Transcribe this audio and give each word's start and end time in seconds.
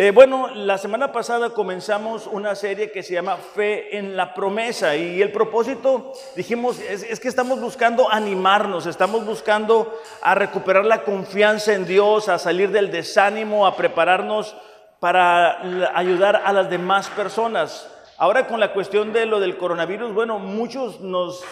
Eh, 0.00 0.12
bueno, 0.12 0.54
la 0.54 0.78
semana 0.78 1.10
pasada 1.10 1.50
comenzamos 1.50 2.28
una 2.28 2.54
serie 2.54 2.92
que 2.92 3.02
se 3.02 3.14
llama 3.14 3.36
Fe 3.36 3.98
en 3.98 4.16
la 4.16 4.32
promesa 4.32 4.94
y 4.94 5.20
el 5.20 5.32
propósito, 5.32 6.12
dijimos, 6.36 6.78
es, 6.78 7.02
es, 7.02 7.18
que 7.18 7.26
estamos 7.26 7.60
buscando 7.60 8.08
animarnos, 8.08 8.86
estamos 8.86 9.26
buscando 9.26 9.92
a 10.22 10.36
recuperar 10.36 10.84
la 10.84 11.02
confianza 11.02 11.74
en 11.74 11.84
Dios, 11.84 12.28
a 12.28 12.38
salir 12.38 12.70
del 12.70 12.92
desánimo, 12.92 13.66
a 13.66 13.74
prepararnos 13.74 14.56
para 15.00 15.62
ayudar 15.96 16.42
a 16.44 16.52
las 16.52 16.70
demás 16.70 17.08
personas. 17.08 17.90
Ahora 18.18 18.46
con 18.46 18.60
la 18.60 18.72
cuestión 18.72 19.12
de 19.12 19.26
lo 19.26 19.40
del 19.40 19.56
coronavirus, 19.56 20.14
bueno, 20.14 20.38
muchos 20.38 21.00
nos 21.00 21.42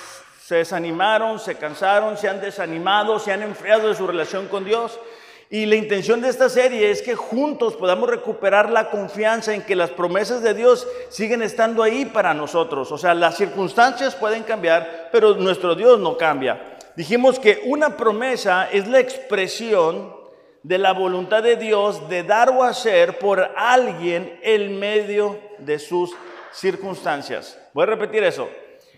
se 0.47 0.55
desanimaron, 0.55 1.41
se 1.41 1.57
cansaron, 1.57 2.17
se 2.17 2.29
han 2.29 2.41
desanimado, 2.41 3.19
se 3.19 3.33
han 3.33 3.43
enfriado 3.43 3.89
de 3.89 3.97
su 3.97 4.07
relación 4.07 4.47
con 4.47 4.65
Dios. 4.65 5.01
Y 5.49 5.67
la 5.67 5.77
intención 5.77 6.21
de 6.21 6.29
esta 6.29 6.49
serie 6.49 6.91
es 6.91 7.03
que 7.03 7.15
juntos 7.15 7.77
podamos 7.77 8.11
recuperar 8.11 8.69
la 8.71 8.91
confianza 8.91 9.55
en 9.55 9.63
que 9.63 9.77
las 9.77 9.91
promesas 9.91 10.43
de 10.43 10.55
Dios 10.55 10.89
siguen 11.09 11.41
estando 11.41 11.85
ahí 11.85 12.05
para 12.05 12.35
nosotros. 12.35 12.91
O 12.91 12.99
sea, 12.99 13.15
las 13.15 13.37
circunstancias 13.37 14.17
pueden 14.17 14.43
cambiar, 14.43 15.09
pero 15.13 15.35
nuestro 15.35 15.77
Dios 15.77 16.01
no 16.01 16.17
cambia. 16.17 16.77
Dijimos 16.97 17.39
que 17.39 17.63
una 17.67 17.97
promesa 17.97 18.69
es 18.73 18.89
la 18.89 18.99
expresión 18.99 20.17
de 20.65 20.79
la 20.79 20.93
voluntad 20.93 21.45
de 21.45 21.55
Dios 21.55 22.09
de 22.09 22.25
dar 22.25 22.51
o 22.51 22.65
hacer 22.65 23.21
por 23.21 23.53
alguien 23.57 24.41
en 24.43 24.81
medio 24.81 25.39
de 25.59 25.79
sus 25.79 26.11
circunstancias. 26.53 27.57
Voy 27.73 27.85
a 27.85 27.87
repetir 27.87 28.25
eso. 28.25 28.49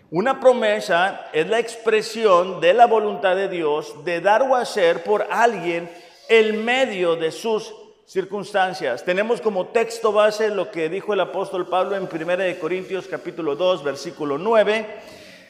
Una 0.09 0.39
promesa 0.39 1.27
es 1.31 1.47
la 1.47 1.59
expresión 1.59 2.59
de 2.59 2.73
la 2.73 2.87
voluntad 2.87 3.35
de 3.35 3.49
Dios 3.49 4.03
de 4.03 4.19
dar 4.19 4.41
o 4.41 4.55
hacer 4.55 5.03
por 5.03 5.27
alguien 5.29 5.87
en 6.29 6.63
medio 6.63 7.15
de 7.15 7.31
sus 7.31 7.73
circunstancias. 8.05 9.03
Tenemos 9.03 9.41
como 9.41 9.67
texto 9.67 10.11
base 10.11 10.49
lo 10.49 10.71
que 10.71 10.87
dijo 10.87 11.13
el 11.13 11.19
apóstol 11.19 11.67
Pablo 11.67 11.95
en 11.95 12.03
1 12.03 12.59
Corintios 12.61 13.07
capítulo 13.07 13.55
2, 13.55 13.83
versículo 13.83 14.37
9. 14.37 14.85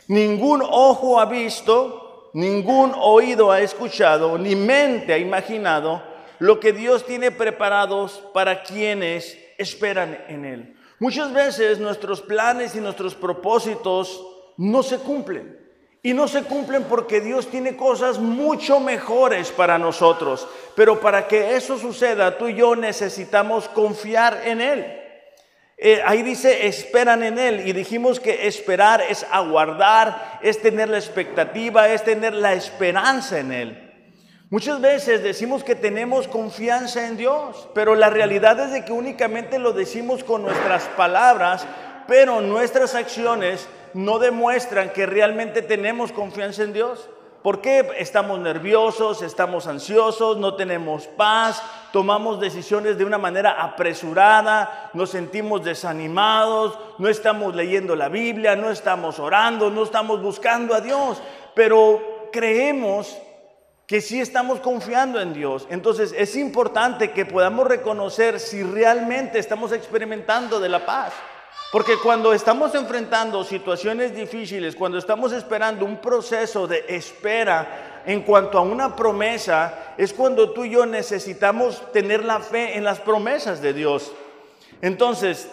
Ningún 0.08 0.62
ojo 0.64 1.20
ha 1.20 1.26
visto, 1.26 2.32
ningún 2.34 2.94
oído 2.98 3.52
ha 3.52 3.60
escuchado, 3.62 4.38
ni 4.38 4.56
mente 4.56 5.14
ha 5.14 5.18
imaginado 5.18 6.02
lo 6.40 6.60
que 6.60 6.72
Dios 6.72 7.06
tiene 7.06 7.32
preparados 7.32 8.24
para 8.34 8.64
quienes 8.64 9.38
esperan 9.58 10.18
en 10.30 10.46
Él. 10.46 10.76
Muchas 11.00 11.34
veces 11.34 11.80
nuestros 11.80 12.22
planes 12.22 12.74
y 12.76 12.80
nuestros 12.80 13.16
propósitos 13.16 14.26
no 14.58 14.82
se 14.82 14.98
cumplen. 14.98 15.59
Y 16.02 16.14
no 16.14 16.28
se 16.28 16.44
cumplen 16.44 16.84
porque 16.84 17.20
Dios 17.20 17.48
tiene 17.48 17.76
cosas 17.76 18.20
mucho 18.20 18.80
mejores 18.80 19.52
para 19.52 19.78
nosotros. 19.78 20.48
Pero 20.76 21.00
para 21.02 21.28
que 21.28 21.56
eso 21.56 21.78
suceda, 21.78 22.38
tú 22.38 22.48
y 22.48 22.56
yo 22.56 22.76
necesitamos 22.76 23.68
confiar 23.68 24.42
en 24.46 24.62
Él. 24.62 25.00
Eh, 25.78 26.02
ahí 26.06 26.24
dice, 26.24 26.68
esperan 26.68 27.24
en 27.24 27.38
Él. 27.38 27.68
Y 27.68 27.74
dijimos 27.74 28.20
que 28.20 28.48
esperar 28.48 29.02
es 29.02 29.26
aguardar, 29.30 30.40
es 30.42 30.62
tener 30.62 30.88
la 30.88 30.98
expectativa, 30.98 31.90
es 31.90 32.04
tener 32.04 32.34
la 32.34 32.54
esperanza 32.54 33.40
en 33.40 33.52
Él. 33.52 33.86
Muchas 34.50 34.82
veces 34.82 35.22
decimos 35.22 35.64
que 35.64 35.76
tenemos 35.76 36.28
confianza 36.28 37.08
en 37.08 37.18
Dios, 37.18 37.70
pero 37.76 37.94
la 37.94 38.10
realidad 38.10 38.60
es 38.60 38.72
de 38.72 38.84
que 38.84 38.92
únicamente 38.92 39.60
lo 39.60 39.74
decimos 39.74 40.24
con 40.24 40.42
nuestras 40.42 40.86
palabras, 40.98 41.68
pero 42.08 42.42
nuestras 42.42 42.96
acciones 42.96 43.68
no 43.94 44.20
demuestran 44.20 44.92
que 44.92 45.06
realmente 45.06 45.62
tenemos 45.62 46.12
confianza 46.12 46.64
en 46.64 46.74
Dios. 46.74 47.10
¿Por 47.44 47.62
qué 47.62 47.90
estamos 47.98 48.38
nerviosos, 48.40 49.22
estamos 49.22 49.66
ansiosos, 49.66 50.38
no 50.38 50.56
tenemos 50.56 51.08
paz, 51.08 51.64
tomamos 51.94 52.42
decisiones 52.42 52.98
de 52.98 53.06
una 53.06 53.18
manera 53.18 53.64
apresurada, 53.64 54.92
nos 54.94 55.12
sentimos 55.12 55.64
desanimados, 55.64 56.78
no 56.98 57.08
estamos 57.08 57.56
leyendo 57.56 57.96
la 57.96 58.10
Biblia, 58.10 58.58
no 58.58 58.70
estamos 58.70 59.20
orando, 59.20 59.70
no 59.70 59.84
estamos 59.84 60.22
buscando 60.22 60.76
a 60.76 60.82
Dios, 60.82 61.22
pero 61.56 62.30
creemos 62.34 63.18
que 63.88 64.02
sí 64.02 64.20
estamos 64.20 64.60
confiando 64.60 65.22
en 65.22 65.34
Dios. 65.34 65.66
Entonces 65.70 66.14
es 66.16 66.36
importante 66.36 67.12
que 67.12 67.26
podamos 67.26 67.66
reconocer 67.68 68.42
si 68.42 68.62
realmente 68.64 69.40
estamos 69.40 69.72
experimentando 69.72 70.60
de 70.60 70.70
la 70.70 70.86
paz. 70.86 71.14
Porque 71.72 71.98
cuando 71.98 72.34
estamos 72.34 72.74
enfrentando 72.74 73.44
situaciones 73.44 74.16
difíciles, 74.16 74.76
cuando 74.76 74.98
estamos 74.98 75.32
esperando 75.34 75.86
un 75.86 75.98
proceso 75.98 76.66
de 76.66 76.84
espera 76.88 78.02
en 78.06 78.24
cuanto 78.24 78.58
a 78.58 78.62
una 78.62 78.96
promesa, 78.96 79.94
es 79.96 80.12
cuando 80.12 80.50
tú 80.50 80.66
y 80.66 80.72
yo 80.72 80.88
necesitamos 80.88 81.92
tener 81.92 82.26
la 82.26 82.40
fe 82.40 82.76
en 82.76 82.84
las 82.84 83.00
promesas 83.00 83.62
de 83.62 83.74
Dios. 83.74 84.12
Entonces, 84.82 85.48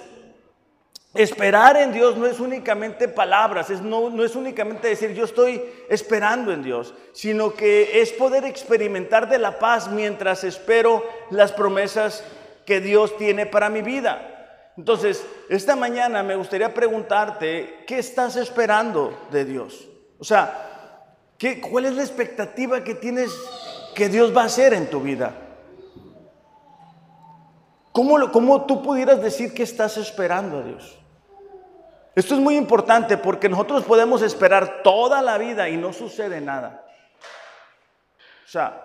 esperar 1.12 1.76
en 1.76 1.92
Dios 1.92 2.16
no 2.16 2.24
es 2.24 2.40
únicamente 2.40 3.08
palabras, 3.08 3.68
es 3.68 3.82
no, 3.82 4.08
no 4.08 4.24
es 4.24 4.36
únicamente 4.36 4.88
decir 4.88 5.12
yo 5.12 5.24
estoy 5.24 5.62
esperando 5.90 6.50
en 6.50 6.62
Dios, 6.62 6.94
sino 7.12 7.52
que 7.52 8.00
es 8.00 8.12
poder 8.12 8.46
experimentar 8.46 9.28
de 9.28 9.38
la 9.38 9.58
paz 9.58 9.90
mientras 9.90 10.44
espero 10.44 11.04
las 11.28 11.52
promesas 11.52 12.24
que 12.64 12.80
Dios 12.80 13.18
tiene 13.18 13.44
para 13.44 13.68
mi 13.68 13.82
vida. 13.82 14.32
Entonces, 14.76 15.26
esta 15.48 15.74
mañana 15.74 16.22
me 16.22 16.36
gustaría 16.36 16.72
preguntarte, 16.74 17.84
¿qué 17.86 17.98
estás 17.98 18.36
esperando 18.36 19.26
de 19.30 19.44
Dios? 19.44 19.88
O 20.18 20.24
sea, 20.24 21.14
¿qué, 21.38 21.60
¿cuál 21.60 21.86
es 21.86 21.94
la 21.94 22.02
expectativa 22.02 22.84
que 22.84 22.94
tienes 22.94 23.32
que 23.94 24.08
Dios 24.08 24.36
va 24.36 24.42
a 24.42 24.46
hacer 24.46 24.74
en 24.74 24.90
tu 24.90 25.00
vida? 25.00 25.34
¿Cómo, 27.92 28.30
¿Cómo 28.30 28.66
tú 28.66 28.82
pudieras 28.82 29.22
decir 29.22 29.54
que 29.54 29.62
estás 29.62 29.96
esperando 29.96 30.58
a 30.58 30.62
Dios? 30.62 30.98
Esto 32.14 32.34
es 32.34 32.40
muy 32.40 32.56
importante 32.56 33.16
porque 33.16 33.48
nosotros 33.48 33.84
podemos 33.84 34.20
esperar 34.20 34.82
toda 34.82 35.22
la 35.22 35.38
vida 35.38 35.68
y 35.70 35.78
no 35.78 35.94
sucede 35.94 36.40
nada. 36.42 36.86
O 38.44 38.48
sea, 38.48 38.82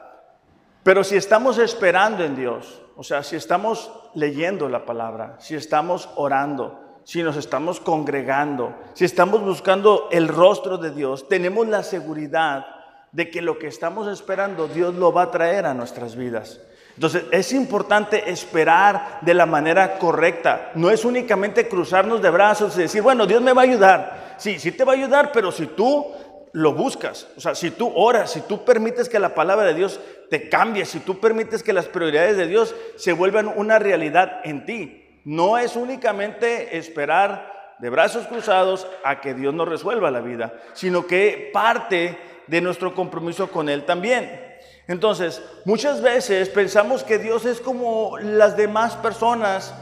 pero 0.83 1.03
si 1.03 1.17
estamos 1.17 1.57
esperando 1.57 2.23
en 2.23 2.35
Dios, 2.35 2.81
o 3.01 3.03
sea, 3.03 3.23
si 3.23 3.35
estamos 3.35 3.91
leyendo 4.13 4.69
la 4.69 4.85
palabra, 4.85 5.35
si 5.39 5.55
estamos 5.55 6.07
orando, 6.17 6.99
si 7.03 7.23
nos 7.23 7.35
estamos 7.35 7.79
congregando, 7.79 8.75
si 8.93 9.05
estamos 9.05 9.41
buscando 9.41 10.07
el 10.11 10.27
rostro 10.27 10.77
de 10.77 10.91
Dios, 10.91 11.27
tenemos 11.27 11.67
la 11.67 11.81
seguridad 11.81 12.63
de 13.11 13.31
que 13.31 13.41
lo 13.41 13.57
que 13.57 13.65
estamos 13.65 14.07
esperando 14.07 14.67
Dios 14.67 14.93
lo 14.93 15.11
va 15.11 15.23
a 15.23 15.31
traer 15.31 15.65
a 15.65 15.73
nuestras 15.73 16.15
vidas. 16.15 16.61
Entonces 16.93 17.23
es 17.31 17.51
importante 17.53 18.29
esperar 18.29 19.17
de 19.21 19.33
la 19.33 19.47
manera 19.47 19.97
correcta. 19.97 20.69
No 20.75 20.91
es 20.91 21.03
únicamente 21.03 21.67
cruzarnos 21.67 22.21
de 22.21 22.29
brazos 22.29 22.77
y 22.77 22.81
decir, 22.81 23.01
bueno, 23.01 23.25
Dios 23.25 23.41
me 23.41 23.53
va 23.53 23.63
a 23.63 23.65
ayudar. 23.65 24.35
Sí, 24.37 24.59
sí 24.59 24.73
te 24.73 24.83
va 24.83 24.91
a 24.91 24.95
ayudar, 24.97 25.31
pero 25.31 25.51
si 25.51 25.65
tú 25.65 26.05
lo 26.53 26.75
buscas, 26.75 27.29
o 27.35 27.41
sea, 27.41 27.55
si 27.55 27.71
tú 27.71 27.91
oras, 27.95 28.29
si 28.29 28.41
tú 28.41 28.63
permites 28.63 29.09
que 29.09 29.17
la 29.17 29.33
palabra 29.33 29.65
de 29.65 29.73
Dios 29.73 29.99
te 30.31 30.47
cambie, 30.47 30.85
si 30.85 31.01
tú 31.01 31.19
permites 31.19 31.61
que 31.61 31.73
las 31.73 31.87
prioridades 31.87 32.37
de 32.37 32.47
Dios 32.47 32.73
se 32.95 33.11
vuelvan 33.11 33.51
una 33.53 33.79
realidad 33.79 34.39
en 34.45 34.65
ti, 34.65 35.19
no 35.25 35.57
es 35.57 35.75
únicamente 35.75 36.77
esperar 36.77 37.75
de 37.79 37.89
brazos 37.89 38.27
cruzados 38.27 38.87
a 39.03 39.19
que 39.19 39.33
Dios 39.33 39.53
nos 39.53 39.67
resuelva 39.67 40.09
la 40.09 40.21
vida, 40.21 40.53
sino 40.71 41.05
que 41.05 41.49
parte 41.51 42.17
de 42.47 42.61
nuestro 42.61 42.95
compromiso 42.95 43.51
con 43.51 43.67
Él 43.67 43.83
también. 43.83 44.41
Entonces, 44.87 45.43
muchas 45.65 46.01
veces 46.01 46.47
pensamos 46.47 47.03
que 47.03 47.17
Dios 47.17 47.43
es 47.43 47.59
como 47.59 48.17
las 48.17 48.55
demás 48.55 48.95
personas 48.95 49.75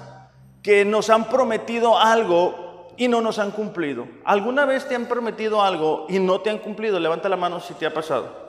que 0.64 0.84
nos 0.84 1.12
han 1.12 1.30
prometido 1.30 1.96
algo 1.96 2.88
y 2.98 3.08
no 3.08 3.22
nos 3.22 3.38
han 3.38 3.52
cumplido. 3.52 4.08
¿Alguna 4.26 4.66
vez 4.66 4.88
te 4.88 4.96
han 4.96 5.06
prometido 5.06 5.62
algo 5.62 6.08
y 6.10 6.18
no 6.18 6.42
te 6.42 6.50
han 6.50 6.58
cumplido? 6.58 7.00
Levanta 7.00 7.30
la 7.30 7.38
mano 7.38 7.60
si 7.60 7.76
te 7.76 7.86
ha 7.86 7.94
pasado. 7.94 8.49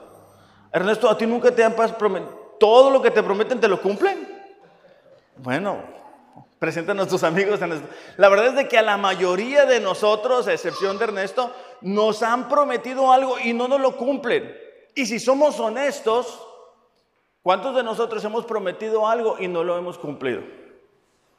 Ernesto, 0.71 1.09
¿a 1.09 1.17
ti 1.17 1.25
nunca 1.25 1.51
te 1.51 1.63
han 1.63 1.73
prometido? 1.73 2.55
¿Todo 2.59 2.91
lo 2.91 3.01
que 3.01 3.11
te 3.11 3.23
prometen 3.23 3.59
te 3.59 3.67
lo 3.67 3.81
cumplen? 3.81 4.27
Bueno, 5.37 5.79
preséntanos 6.59 7.07
tus 7.07 7.23
amigos. 7.23 7.59
La 8.17 8.29
verdad 8.29 8.47
es 8.47 8.55
de 8.55 8.67
que 8.67 8.77
a 8.77 8.83
la 8.83 8.97
mayoría 8.97 9.65
de 9.65 9.79
nosotros, 9.79 10.47
a 10.47 10.53
excepción 10.53 10.97
de 10.99 11.05
Ernesto, 11.05 11.51
nos 11.81 12.21
han 12.21 12.47
prometido 12.47 13.11
algo 13.11 13.39
y 13.39 13.53
no 13.53 13.67
nos 13.67 13.81
lo 13.81 13.97
cumplen. 13.97 14.55
Y 14.93 15.07
si 15.07 15.19
somos 15.19 15.59
honestos, 15.59 16.47
¿cuántos 17.41 17.75
de 17.75 17.83
nosotros 17.83 18.23
hemos 18.23 18.45
prometido 18.45 19.07
algo 19.07 19.37
y 19.39 19.47
no 19.47 19.63
lo 19.63 19.77
hemos 19.77 19.97
cumplido? 19.97 20.41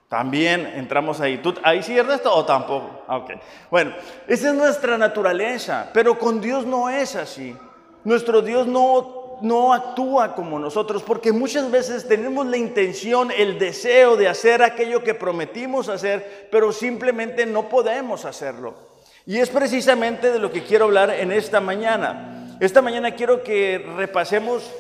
También 0.08 0.66
entramos 0.74 1.20
ahí. 1.20 1.38
¿Tú, 1.38 1.54
¿Ahí 1.62 1.82
sí, 1.82 1.96
Ernesto, 1.96 2.34
o 2.34 2.44
tampoco? 2.44 3.04
Ah, 3.06 3.18
ok. 3.18 3.30
Bueno, 3.70 3.94
esa 4.26 4.48
es 4.48 4.54
nuestra 4.54 4.98
naturaleza, 4.98 5.88
pero 5.94 6.18
con 6.18 6.40
Dios 6.40 6.66
no 6.66 6.90
es 6.90 7.16
así. 7.16 7.56
Nuestro 8.04 8.42
Dios 8.42 8.66
no, 8.66 9.21
no 9.42 9.72
actúa 9.72 10.34
como 10.34 10.58
nosotros, 10.58 11.02
porque 11.02 11.32
muchas 11.32 11.70
veces 11.70 12.06
tenemos 12.06 12.46
la 12.46 12.56
intención, 12.56 13.30
el 13.30 13.58
deseo 13.58 14.16
de 14.16 14.28
hacer 14.28 14.62
aquello 14.62 15.02
que 15.02 15.14
prometimos 15.14 15.88
hacer, 15.88 16.48
pero 16.50 16.72
simplemente 16.72 17.44
no 17.44 17.68
podemos 17.68 18.24
hacerlo. 18.24 18.74
Y 19.26 19.38
es 19.38 19.50
precisamente 19.50 20.32
de 20.32 20.38
lo 20.38 20.50
que 20.50 20.64
quiero 20.64 20.86
hablar 20.86 21.10
en 21.10 21.32
esta 21.32 21.60
mañana. 21.60 22.56
Esta 22.60 22.82
mañana 22.82 23.14
quiero 23.14 23.42
que 23.42 23.84
repasemos 23.96 24.70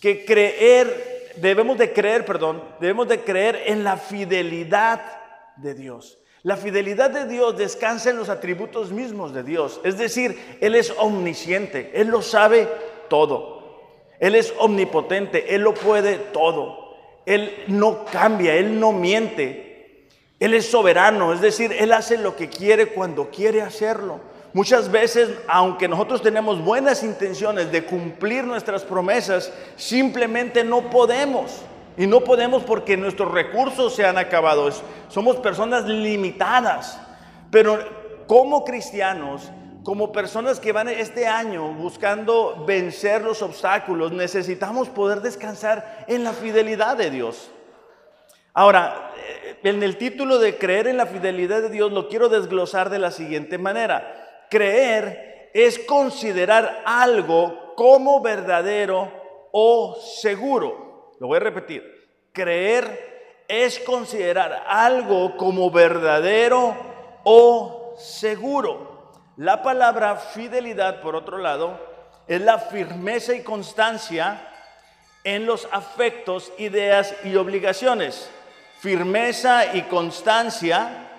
que 0.00 0.24
creer 0.24 1.10
debemos 1.36 1.78
de 1.78 1.92
creer, 1.92 2.24
perdón, 2.24 2.62
debemos 2.80 3.08
de 3.08 3.20
creer 3.20 3.62
en 3.66 3.84
la 3.84 3.96
fidelidad 3.96 5.00
de 5.56 5.74
Dios. 5.74 6.18
La 6.42 6.56
fidelidad 6.56 7.10
de 7.10 7.26
Dios 7.26 7.56
descansa 7.58 8.10
en 8.10 8.16
los 8.16 8.28
atributos 8.28 8.92
mismos 8.92 9.34
de 9.34 9.42
Dios. 9.42 9.80
Es 9.84 9.98
decir, 9.98 10.58
Él 10.60 10.74
es 10.74 10.92
omnisciente, 10.98 11.90
Él 11.94 12.08
lo 12.08 12.22
sabe 12.22 12.68
todo. 13.08 13.59
Él 14.20 14.34
es 14.34 14.54
omnipotente, 14.58 15.54
Él 15.54 15.62
lo 15.62 15.74
puede 15.74 16.16
todo. 16.16 16.94
Él 17.26 17.64
no 17.66 18.04
cambia, 18.04 18.54
Él 18.54 18.78
no 18.78 18.92
miente. 18.92 20.06
Él 20.38 20.54
es 20.54 20.70
soberano, 20.70 21.32
es 21.32 21.40
decir, 21.40 21.72
Él 21.72 21.92
hace 21.92 22.16
lo 22.16 22.36
que 22.36 22.48
quiere 22.48 22.86
cuando 22.86 23.30
quiere 23.30 23.62
hacerlo. 23.62 24.20
Muchas 24.52 24.90
veces, 24.90 25.30
aunque 25.46 25.86
nosotros 25.86 26.22
tenemos 26.22 26.62
buenas 26.62 27.02
intenciones 27.02 27.70
de 27.70 27.84
cumplir 27.84 28.44
nuestras 28.44 28.82
promesas, 28.82 29.52
simplemente 29.76 30.64
no 30.64 30.90
podemos. 30.90 31.62
Y 31.96 32.06
no 32.06 32.20
podemos 32.20 32.62
porque 32.62 32.96
nuestros 32.96 33.30
recursos 33.30 33.94
se 33.94 34.04
han 34.04 34.18
acabado. 34.18 34.70
Somos 35.08 35.36
personas 35.36 35.84
limitadas. 35.84 37.00
Pero 37.50 37.78
como 38.26 38.64
cristianos, 38.64 39.50
como 39.84 40.12
personas 40.12 40.60
que 40.60 40.72
van 40.72 40.88
este 40.88 41.26
año 41.26 41.72
buscando 41.72 42.64
vencer 42.66 43.22
los 43.22 43.42
obstáculos, 43.42 44.12
necesitamos 44.12 44.88
poder 44.88 45.20
descansar 45.20 46.04
en 46.06 46.24
la 46.24 46.32
fidelidad 46.32 46.96
de 46.96 47.10
Dios. 47.10 47.50
Ahora, 48.52 49.12
eh, 49.16 49.56
en 49.62 49.82
el 49.82 49.96
título 49.96 50.38
de 50.38 50.58
creer 50.58 50.86
en 50.88 50.96
la 50.96 51.06
fidelidad 51.06 51.62
de 51.62 51.70
Dios 51.70 51.92
lo 51.92 52.08
quiero 52.08 52.28
desglosar 52.28 52.90
de 52.90 52.98
la 52.98 53.10
siguiente 53.10 53.58
manera. 53.58 54.46
Creer 54.50 55.50
es 55.54 55.78
considerar 55.78 56.82
algo 56.84 57.74
como 57.76 58.20
verdadero 58.20 59.10
o 59.52 59.96
seguro. 60.20 61.12
Lo 61.20 61.28
voy 61.28 61.36
a 61.36 61.40
repetir. 61.40 61.82
Creer 62.32 63.44
es 63.48 63.78
considerar 63.80 64.64
algo 64.66 65.36
como 65.36 65.70
verdadero 65.70 66.76
o 67.24 67.94
seguro. 67.98 68.89
La 69.36 69.62
palabra 69.62 70.16
fidelidad, 70.16 71.00
por 71.00 71.16
otro 71.16 71.38
lado, 71.38 71.78
es 72.26 72.40
la 72.40 72.58
firmeza 72.58 73.34
y 73.34 73.42
constancia 73.42 74.48
en 75.24 75.46
los 75.46 75.68
afectos, 75.72 76.52
ideas 76.58 77.14
y 77.24 77.36
obligaciones. 77.36 78.30
Firmeza 78.80 79.74
y 79.74 79.82
constancia 79.82 81.10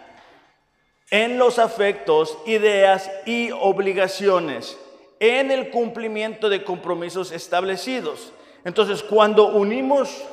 en 1.09 1.37
los 1.37 1.59
afectos, 1.59 2.37
ideas 2.45 3.11
y 3.25 3.51
obligaciones, 3.51 4.77
en 5.19 5.51
el 5.51 5.69
cumplimiento 5.69 6.49
de 6.49 6.63
compromisos 6.63 7.31
establecidos. 7.31 8.31
Entonces, 8.63 9.03
cuando 9.03 9.47
unimos 9.47 10.23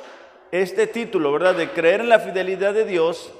este 0.51 0.87
título, 0.87 1.31
¿verdad? 1.31 1.55
De 1.55 1.71
creer 1.71 2.01
en 2.01 2.09
la 2.09 2.19
fidelidad 2.19 2.73
de 2.73 2.85
Dios, 2.85 3.31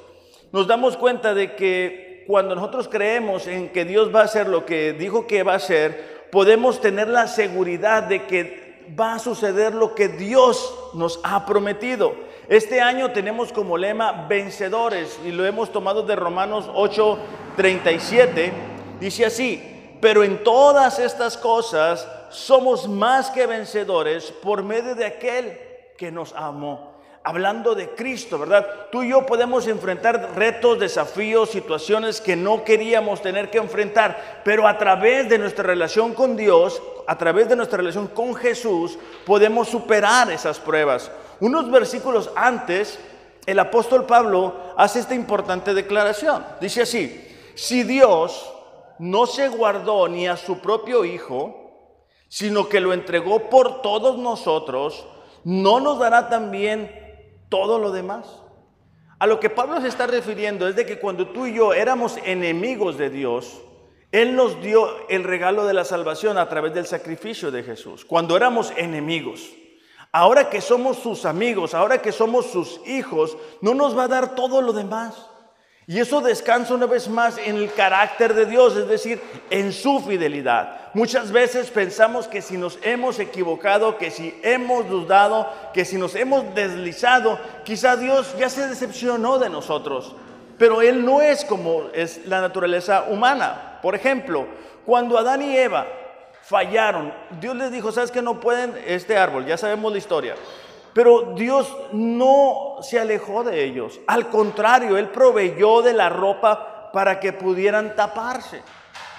nos 0.51 0.67
damos 0.67 0.97
cuenta 0.97 1.33
de 1.33 1.55
que 1.55 2.08
cuando 2.29 2.53
nosotros 2.53 2.87
creemos 2.87 3.47
en 3.47 3.69
que 3.69 3.85
Dios 3.85 4.13
va 4.13 4.21
a 4.21 4.25
hacer 4.25 4.47
lo 4.47 4.63
que 4.63 4.93
dijo 4.93 5.25
que 5.25 5.41
va 5.41 5.53
a 5.53 5.55
hacer, 5.55 6.27
podemos 6.31 6.79
tener 6.79 7.07
la 7.07 7.25
seguridad 7.25 8.03
de 8.03 8.27
que 8.27 8.85
va 8.97 9.15
a 9.15 9.19
suceder 9.19 9.73
lo 9.73 9.95
que 9.95 10.09
Dios 10.09 10.75
nos 10.93 11.19
ha 11.23 11.47
prometido. 11.47 12.13
Este 12.47 12.81
año 12.81 13.13
tenemos 13.13 13.51
como 13.51 13.79
lema 13.79 14.27
vencedores 14.27 15.19
y 15.25 15.31
lo 15.31 15.43
hemos 15.43 15.71
tomado 15.71 16.03
de 16.03 16.15
Romanos 16.15 16.69
8:37. 16.75 18.51
Dice 18.99 19.25
así, 19.25 19.97
pero 19.99 20.23
en 20.23 20.43
todas 20.43 20.99
estas 20.99 21.35
cosas 21.35 22.07
somos 22.29 22.87
más 22.87 23.31
que 23.31 23.47
vencedores 23.47 24.31
por 24.43 24.61
medio 24.61 24.93
de 24.93 25.05
aquel 25.07 25.57
que 25.97 26.11
nos 26.11 26.31
amó. 26.33 26.98
Hablando 27.23 27.75
de 27.75 27.89
Cristo, 27.89 28.39
¿verdad? 28.39 28.65
Tú 28.91 29.03
y 29.03 29.09
yo 29.09 29.25
podemos 29.25 29.67
enfrentar 29.67 30.31
retos, 30.35 30.79
desafíos, 30.79 31.49
situaciones 31.49 32.21
que 32.21 32.35
no 32.35 32.63
queríamos 32.63 33.21
tener 33.21 33.51
que 33.51 33.57
enfrentar, 33.57 34.41
pero 34.45 34.65
a 34.67 34.77
través 34.77 35.27
de 35.27 35.37
nuestra 35.37 35.63
relación 35.63 36.13
con 36.13 36.37
Dios, 36.37 36.81
a 37.07 37.17
través 37.17 37.49
de 37.49 37.57
nuestra 37.57 37.77
relación 37.77 38.07
con 38.07 38.35
Jesús, 38.35 38.97
podemos 39.25 39.67
superar 39.67 40.31
esas 40.31 40.59
pruebas. 40.59 41.11
Unos 41.41 41.69
versículos 41.69 42.31
antes, 42.35 42.97
el 43.45 43.59
apóstol 43.59 44.05
Pablo 44.05 44.73
hace 44.77 44.99
esta 44.99 45.15
importante 45.15 45.73
declaración. 45.73 46.45
Dice 46.61 46.83
así, 46.83 47.25
si 47.53 47.83
Dios 47.83 48.49
no 48.99 49.25
se 49.25 49.49
guardó 49.49 50.07
ni 50.07 50.27
a 50.27 50.37
su 50.37 50.59
propio 50.59 51.03
Hijo, 51.03 51.69
sino 52.29 52.69
que 52.69 52.79
lo 52.79 52.93
entregó 52.93 53.49
por 53.49 53.81
todos 53.81 54.17
nosotros, 54.17 55.05
¿no 55.43 55.79
nos 55.79 55.99
dará 55.99 56.29
también 56.29 57.08
todo 57.49 57.79
lo 57.79 57.91
demás? 57.91 58.25
A 59.19 59.27
lo 59.27 59.39
que 59.39 59.49
Pablo 59.49 59.81
se 59.81 59.89
está 59.89 60.07
refiriendo 60.07 60.67
es 60.67 60.75
de 60.75 60.85
que 60.85 60.99
cuando 60.99 61.27
tú 61.27 61.45
y 61.45 61.55
yo 61.55 61.73
éramos 61.73 62.17
enemigos 62.23 62.97
de 62.97 63.09
Dios, 63.09 63.59
Él 64.13 64.35
nos 64.35 64.61
dio 64.61 65.07
el 65.09 65.25
regalo 65.25 65.65
de 65.65 65.73
la 65.73 65.83
salvación 65.83 66.37
a 66.37 66.47
través 66.47 66.73
del 66.73 66.85
sacrificio 66.85 67.51
de 67.51 67.63
Jesús, 67.63 68.05
cuando 68.05 68.37
éramos 68.37 68.71
enemigos. 68.77 69.49
Ahora 70.11 70.49
que 70.49 70.61
somos 70.61 70.97
sus 70.97 71.25
amigos, 71.25 71.73
ahora 71.73 72.01
que 72.01 72.11
somos 72.11 72.47
sus 72.47 72.79
hijos, 72.87 73.37
no 73.61 73.73
nos 73.73 73.95
va 73.95 74.05
a 74.05 74.07
dar 74.07 74.35
todo 74.35 74.61
lo 74.61 74.71
demás. 74.71 75.29
Y 75.85 75.99
eso 75.99 76.21
descansa 76.21 76.75
una 76.75 76.85
vez 76.85 77.09
más 77.09 77.37
en 77.37 77.57
el 77.57 77.73
carácter 77.73 78.33
de 78.33 78.45
Dios, 78.45 78.75
es 78.77 78.87
decir, 78.87 79.21
en 79.49 79.73
su 79.73 79.99
fidelidad. 79.99 80.78
Muchas 80.93 81.31
veces 81.31 81.69
pensamos 81.69 82.27
que 82.27 82.41
si 82.41 82.57
nos 82.57 82.79
hemos 82.81 83.19
equivocado, 83.19 83.97
que 83.97 84.09
si 84.09 84.39
hemos 84.41 84.89
dudado, 84.89 85.47
que 85.71 85.85
si 85.85 85.97
nos 85.97 86.15
hemos 86.15 86.55
deslizado, 86.55 87.37
quizá 87.63 87.95
Dios 87.95 88.35
ya 88.39 88.49
se 88.49 88.67
decepcionó 88.67 89.37
de 89.37 89.49
nosotros. 89.49 90.15
Pero 90.57 90.81
Él 90.81 91.05
no 91.05 91.21
es 91.21 91.45
como 91.45 91.83
es 91.93 92.25
la 92.25 92.41
naturaleza 92.41 93.05
humana. 93.07 93.79
Por 93.83 93.93
ejemplo, 93.93 94.47
cuando 94.85 95.17
Adán 95.17 95.43
y 95.43 95.55
Eva 95.55 95.85
fallaron, 96.41 97.13
Dios 97.39 97.55
les 97.55 97.71
dijo, 97.71 97.91
¿sabes 97.91 98.09
que 98.09 98.23
no 98.23 98.39
pueden 98.39 98.73
este 98.87 99.15
árbol? 99.15 99.45
Ya 99.45 99.57
sabemos 99.57 99.91
la 99.91 99.99
historia. 99.99 100.35
Pero 100.93 101.33
Dios 101.35 101.71
no 101.91 102.77
se 102.81 102.99
alejó 102.99 103.43
de 103.43 103.63
ellos. 103.63 103.99
Al 104.07 104.27
contrario, 104.29 104.97
Él 104.97 105.09
proveyó 105.09 105.83
de 105.83 105.93
la 105.93 106.09
ropa 106.09 106.89
para 106.91 107.19
que 107.19 107.31
pudieran 107.31 107.95
taparse. 107.95 108.63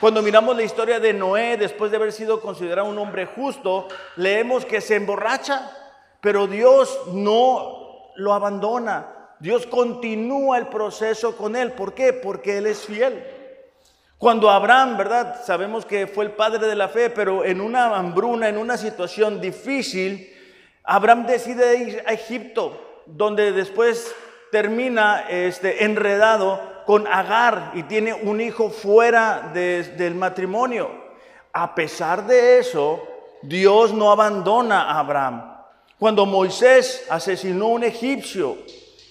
Cuando 0.01 0.23
miramos 0.23 0.57
la 0.57 0.63
historia 0.63 0.99
de 0.99 1.13
Noé, 1.13 1.59
después 1.59 1.91
de 1.91 1.99
haber 1.99 2.13
sido 2.13 2.41
considerado 2.41 2.89
un 2.89 2.99
hombre 2.99 3.27
justo, 3.27 3.87
leemos 4.17 4.65
que 4.65 4.81
se 4.81 4.97
emborracha, 4.97 5.71
pero 6.23 6.47
Dios 6.47 6.99
no 7.13 8.11
lo 8.17 8.33
abandona. 8.33 9.35
Dios 9.41 9.67
continúa 9.67 10.57
el 10.57 10.69
proceso 10.69 11.37
con 11.37 11.55
él. 11.55 11.73
¿Por 11.73 11.93
qué? 11.93 12.15
Porque 12.15 12.57
Él 12.57 12.67
es 12.67 12.87
fiel. 12.87 13.23
Cuando 14.17 14.49
Abraham, 14.49 14.97
¿verdad? 14.97 15.45
Sabemos 15.45 15.85
que 15.85 16.07
fue 16.07 16.25
el 16.25 16.33
padre 16.33 16.67
de 16.67 16.77
la 16.77 16.89
fe, 16.89 17.11
pero 17.11 17.45
en 17.45 17.61
una 17.61 17.95
hambruna, 17.95 18.49
en 18.49 18.57
una 18.57 18.79
situación 18.79 19.39
difícil, 19.39 20.35
Abraham 20.83 21.27
decide 21.27 21.77
ir 21.77 22.03
a 22.07 22.15
Egipto, 22.15 23.03
donde 23.05 23.53
después 23.53 24.15
termina 24.51 25.27
este, 25.29 25.85
enredado 25.85 26.70
con 26.87 27.07
Agar 27.07 27.73
y 27.75 27.83
tiene 27.85 28.13
un 28.15 28.41
hijo 28.41 28.71
fuera 28.71 29.51
del 29.53 30.15
matrimonio. 30.15 30.91
A 31.53 31.75
pesar 31.75 32.27
de 32.27 32.59
eso, 32.59 33.03
Dios 33.43 33.93
no 33.93 34.11
abandona 34.11 34.83
a 34.83 34.99
Abraham. 34.99 35.55
Cuando 35.99 36.25
Moisés 36.27 37.07
asesinó 37.11 37.67
a 37.67 37.69
un 37.69 37.85
egipcio, 37.85 38.57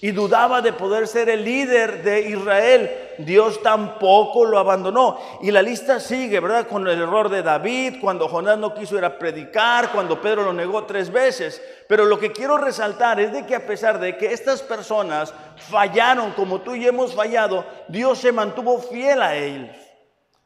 y 0.02 0.12
dudaba 0.12 0.62
de 0.62 0.72
poder 0.72 1.06
ser 1.06 1.28
el 1.28 1.44
líder 1.44 2.02
de 2.02 2.30
Israel, 2.30 2.90
Dios 3.18 3.62
tampoco 3.62 4.46
lo 4.46 4.58
abandonó. 4.58 5.18
Y 5.42 5.50
la 5.50 5.60
lista 5.60 6.00
sigue, 6.00 6.40
¿verdad? 6.40 6.66
Con 6.66 6.88
el 6.88 7.02
error 7.02 7.28
de 7.28 7.42
David, 7.42 7.96
cuando 8.00 8.26
Jonás 8.26 8.56
no 8.56 8.74
quiso 8.74 8.96
ir 8.96 9.04
a 9.04 9.18
predicar, 9.18 9.92
cuando 9.92 10.20
Pedro 10.20 10.44
lo 10.44 10.54
negó 10.54 10.84
tres 10.84 11.12
veces. 11.12 11.62
Pero 11.86 12.06
lo 12.06 12.18
que 12.18 12.32
quiero 12.32 12.56
resaltar 12.56 13.20
es 13.20 13.32
de 13.32 13.44
que 13.44 13.54
a 13.54 13.66
pesar 13.66 14.00
de 14.00 14.16
que 14.16 14.32
estas 14.32 14.62
personas 14.62 15.34
fallaron 15.56 16.32
como 16.32 16.62
tú 16.62 16.74
y 16.74 16.86
hemos 16.86 17.14
fallado, 17.14 17.66
Dios 17.88 18.18
se 18.18 18.32
mantuvo 18.32 18.78
fiel 18.78 19.20
a 19.20 19.36
ellos. 19.36 19.76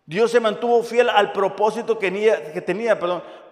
Dios 0.06 0.30
se 0.30 0.40
mantuvo 0.40 0.82
fiel 0.82 1.08
al 1.08 1.32
propósito 1.32 1.98
que 1.98 2.10
tenía, 2.66 2.98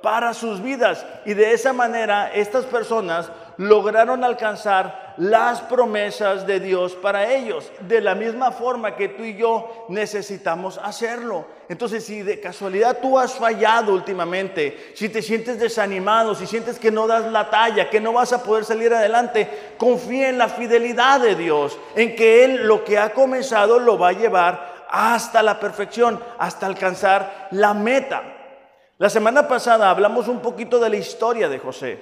para 0.03 0.35
sus 0.35 0.61
vidas. 0.61 1.07
Y 1.25 1.33
de 1.33 1.53
esa 1.53 1.73
manera 1.73 2.31
estas 2.35 2.67
personas 2.67 3.31
lograron 3.57 4.23
alcanzar 4.23 5.15
las 5.17 5.61
promesas 5.63 6.47
de 6.47 6.61
Dios 6.61 6.95
para 6.95 7.33
ellos, 7.33 7.71
de 7.81 8.01
la 8.01 8.15
misma 8.15 8.51
forma 8.51 8.97
que 8.97 9.09
tú 9.09 9.23
y 9.23 9.37
yo 9.37 9.87
necesitamos 9.89 10.79
hacerlo. 10.83 11.47
Entonces, 11.69 12.05
si 12.05 12.23
de 12.23 12.41
casualidad 12.41 12.99
tú 13.01 13.19
has 13.19 13.35
fallado 13.35 13.95
últimamente, 13.95 14.93
si 14.95 15.09
te 15.09 15.23
sientes 15.23 15.59
desanimado, 15.59 16.35
si 16.35 16.47
sientes 16.47 16.79
que 16.79 16.91
no 16.91 17.07
das 17.07 17.31
la 17.31 17.49
talla, 17.49 17.89
que 17.89 18.01
no 18.01 18.13
vas 18.13 18.33
a 18.33 18.43
poder 18.43 18.65
salir 18.65 18.93
adelante, 18.93 19.49
confía 19.79 20.29
en 20.29 20.39
la 20.39 20.49
fidelidad 20.49 21.21
de 21.21 21.35
Dios, 21.35 21.79
en 21.95 22.17
que 22.17 22.45
Él 22.45 22.67
lo 22.67 22.85
que 22.85 22.99
ha 22.99 23.13
comenzado 23.13 23.79
lo 23.79 23.99
va 23.99 24.09
a 24.09 24.13
llevar 24.13 24.72
hasta 24.93 25.43
la 25.43 25.59
perfección, 25.59 26.23
hasta 26.39 26.67
alcanzar 26.67 27.49
la 27.51 27.73
meta. 27.73 28.23
La 28.99 29.09
semana 29.09 29.49
pasada 29.49 29.89
hablamos 29.89 30.29
un 30.29 30.41
poquito 30.41 30.79
de 30.79 30.91
la 30.91 30.97
historia 30.97 31.49
de 31.49 31.59
José. 31.59 31.99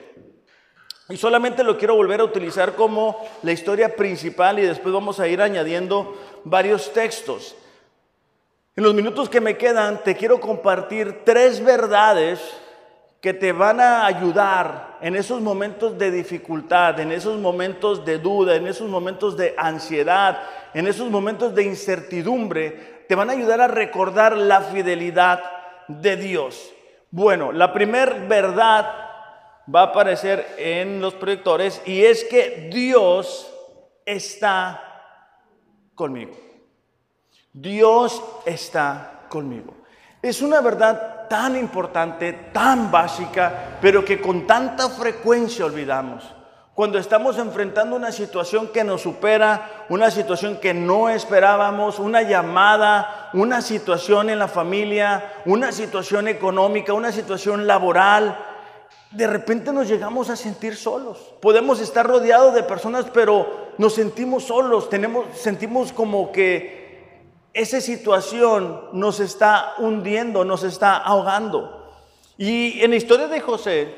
Y 1.09 1.17
solamente 1.17 1.63
lo 1.63 1.79
quiero 1.79 1.95
volver 1.95 2.21
a 2.21 2.25
utilizar 2.25 2.75
como 2.75 3.17
la 3.43 3.53
historia 3.53 3.95
principal 3.95 4.59
y 4.59 4.63
después 4.63 4.93
vamos 4.93 5.21
a 5.21 5.29
ir 5.29 5.41
añadiendo 5.41 6.17
varios 6.45 6.93
textos. 6.93 7.55
En 8.75 8.83
los 8.83 8.95
minutos 8.95 9.29
que 9.29 9.41
me 9.41 9.57
quedan 9.57 10.03
te 10.03 10.17
quiero 10.17 10.41
compartir 10.41 11.23
tres 11.25 11.65
verdades 11.65 12.41
que 13.21 13.35
te 13.35 13.53
van 13.53 13.81
a 13.81 14.07
ayudar 14.07 14.97
en 15.03 15.15
esos 15.15 15.41
momentos 15.43 15.99
de 15.99 16.11
dificultad, 16.11 16.99
en 17.01 17.13
esos 17.13 17.39
momentos 17.39 18.05
de 18.05 18.19
duda, 18.19 18.57
en 18.57 18.67
esos 18.67 18.89
momentos 18.89 19.37
de 19.37 19.55
ansiedad, 19.59 20.41
en 20.73 20.87
esos 20.87 21.11
momentos 21.11 21.55
de 21.55 21.65
incertidumbre, 21.65 23.05
te 23.07 23.15
van 23.15 23.29
a 23.29 23.35
ayudar 23.35 23.61
a 23.61 23.69
recordar 23.69 24.37
la 24.37 24.63
fidelidad 24.63 25.43
de 25.89 26.17
Dios. 26.17 26.73
Bueno, 27.11 27.53
la 27.53 27.73
primera 27.73 28.15
verdad 28.27 28.87
va 29.73 29.81
a 29.81 29.85
aparecer 29.87 30.47
en 30.57 31.01
los 31.01 31.15
proyectores 31.15 31.83
y 31.85 32.05
es 32.05 32.25
que 32.25 32.71
Dios 32.73 33.53
está 34.07 34.81
conmigo. 35.95 36.37
Dios 37.53 38.23
está 38.47 39.27
conmigo. 39.29 39.80
Es 40.23 40.43
una 40.43 40.61
verdad 40.61 41.29
tan 41.29 41.57
importante, 41.57 42.51
tan 42.53 42.91
básica, 42.91 43.79
pero 43.81 44.05
que 44.05 44.21
con 44.21 44.47
tanta 44.47 44.91
frecuencia 44.91 45.65
olvidamos. 45.65 46.25
Cuando 46.75 46.99
estamos 46.99 47.39
enfrentando 47.39 47.97
una 47.97 48.13
situación 48.13 48.69
que 48.69 48.85
nos 48.85 49.03
supera, 49.03 49.87
una 49.89 50.11
situación 50.11 50.59
que 50.59 50.75
no 50.75 51.09
esperábamos, 51.09 51.99
una 51.99 52.23
llamada, 52.23 53.31
una 53.33 53.63
situación 53.63 54.31
en 54.31 54.39
la 54.39 54.49
familia, 54.49 55.43
una 55.47 55.73
situación 55.73 56.29
económica, 56.29 56.93
una 56.93 57.13
situación 57.13 57.67
laboral, 57.67 58.39
de 59.11 59.27
repente 59.27 59.73
nos 59.73 59.89
llegamos 59.89 60.31
a 60.31 60.37
sentir 60.37 60.77
solos. 60.77 61.19
Podemos 61.41 61.81
estar 61.81 62.07
rodeados 62.07 62.55
de 62.55 62.63
personas, 62.63 63.07
pero 63.13 63.73
nos 63.77 63.95
sentimos 63.95 64.45
solos, 64.45 64.89
tenemos, 64.89 65.27
sentimos 65.37 65.93
como 65.93 66.31
que 66.31 66.80
esa 67.53 67.81
situación 67.81 68.89
nos 68.93 69.21
está 69.21 69.75
hundiendo, 69.79 70.45
nos 70.45 70.63
está 70.63 70.97
ahogando. 70.97 71.93
Y 72.39 72.81
en 72.83 72.91
la 72.91 72.97
historia 72.97 73.27
de 73.29 73.41
José 73.41 73.95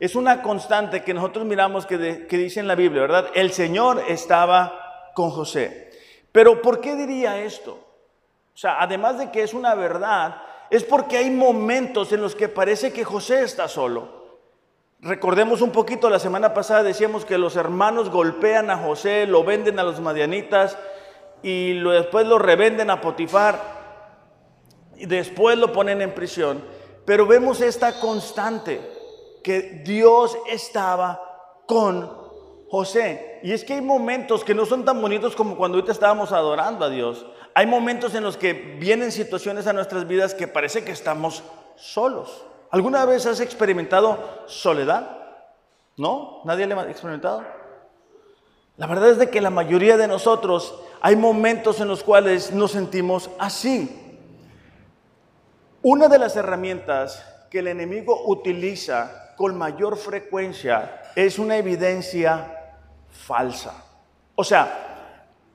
es 0.00 0.14
una 0.14 0.42
constante 0.42 1.02
que 1.02 1.14
nosotros 1.14 1.44
miramos 1.44 1.86
que, 1.86 1.98
dice 1.98 2.60
en 2.60 2.68
la 2.68 2.74
Biblia, 2.74 3.02
¿verdad? 3.02 3.26
El 3.34 3.52
Señor 3.52 4.02
estaba 4.08 5.12
con 5.14 5.30
José. 5.30 5.90
Pero 6.32 6.62
¿por 6.62 6.80
qué 6.80 6.96
diría 6.96 7.42
esto? 7.42 7.72
O 8.54 8.58
sea, 8.58 8.80
además 8.80 9.18
de 9.18 9.30
que 9.30 9.42
es 9.42 9.54
una 9.54 9.74
verdad, 9.74 10.42
es 10.70 10.84
porque 10.84 11.18
hay 11.18 11.30
momentos 11.30 12.12
en 12.12 12.20
los 12.20 12.34
que 12.34 12.48
parece 12.48 12.92
que 12.92 13.04
José 13.04 13.42
está 13.42 13.68
solo. 13.68 14.20
Recordemos 15.00 15.62
un 15.62 15.70
poquito, 15.70 16.10
la 16.10 16.18
semana 16.18 16.52
pasada 16.52 16.82
decíamos 16.82 17.24
que 17.24 17.38
los 17.38 17.56
hermanos 17.56 18.10
golpean 18.10 18.70
a 18.70 18.76
José, 18.76 19.26
lo 19.26 19.44
venden 19.44 19.78
a 19.78 19.82
los 19.82 20.00
madianitas, 20.00 20.76
y 21.42 21.78
después 21.80 22.26
lo 22.26 22.38
revenden 22.38 22.90
a 22.90 23.00
Potifar 23.00 23.60
y 24.96 25.06
después 25.06 25.56
lo 25.58 25.72
ponen 25.72 26.02
en 26.02 26.14
prisión. 26.14 26.62
Pero 27.04 27.26
vemos 27.26 27.60
esta 27.60 27.98
constante, 27.98 28.80
que 29.42 29.82
Dios 29.84 30.36
estaba 30.48 31.62
con 31.66 32.20
José. 32.68 33.40
Y 33.42 33.52
es 33.52 33.64
que 33.64 33.74
hay 33.74 33.80
momentos 33.80 34.44
que 34.44 34.54
no 34.54 34.66
son 34.66 34.84
tan 34.84 35.00
bonitos 35.00 35.34
como 35.34 35.56
cuando 35.56 35.76
ahorita 35.78 35.92
estábamos 35.92 36.32
adorando 36.32 36.84
a 36.84 36.90
Dios. 36.90 37.26
Hay 37.54 37.66
momentos 37.66 38.14
en 38.14 38.22
los 38.22 38.36
que 38.36 38.52
vienen 38.52 39.10
situaciones 39.10 39.66
a 39.66 39.72
nuestras 39.72 40.06
vidas 40.06 40.34
que 40.34 40.46
parece 40.46 40.84
que 40.84 40.92
estamos 40.92 41.42
solos. 41.76 42.44
¿Alguna 42.70 43.04
vez 43.06 43.26
has 43.26 43.40
experimentado 43.40 44.44
soledad? 44.46 45.16
¿No? 45.96 46.42
¿Nadie 46.44 46.66
le 46.66 46.74
ha 46.74 46.82
experimentado? 46.82 47.44
La 48.76 48.86
verdad 48.86 49.10
es 49.10 49.18
de 49.18 49.30
que 49.30 49.40
la 49.40 49.50
mayoría 49.50 49.96
de 49.96 50.06
nosotros 50.06 50.80
hay 51.00 51.16
momentos 51.16 51.80
en 51.80 51.88
los 51.88 52.02
cuales 52.02 52.52
nos 52.52 52.72
sentimos 52.72 53.30
así. 53.38 53.96
Una 55.82 56.08
de 56.08 56.18
las 56.18 56.36
herramientas 56.36 57.24
que 57.50 57.60
el 57.60 57.68
enemigo 57.68 58.24
utiliza 58.26 59.34
con 59.36 59.56
mayor 59.56 59.96
frecuencia 59.96 61.00
es 61.16 61.38
una 61.38 61.56
evidencia 61.56 62.74
falsa. 63.08 63.82
O 64.34 64.44
sea, 64.44 64.90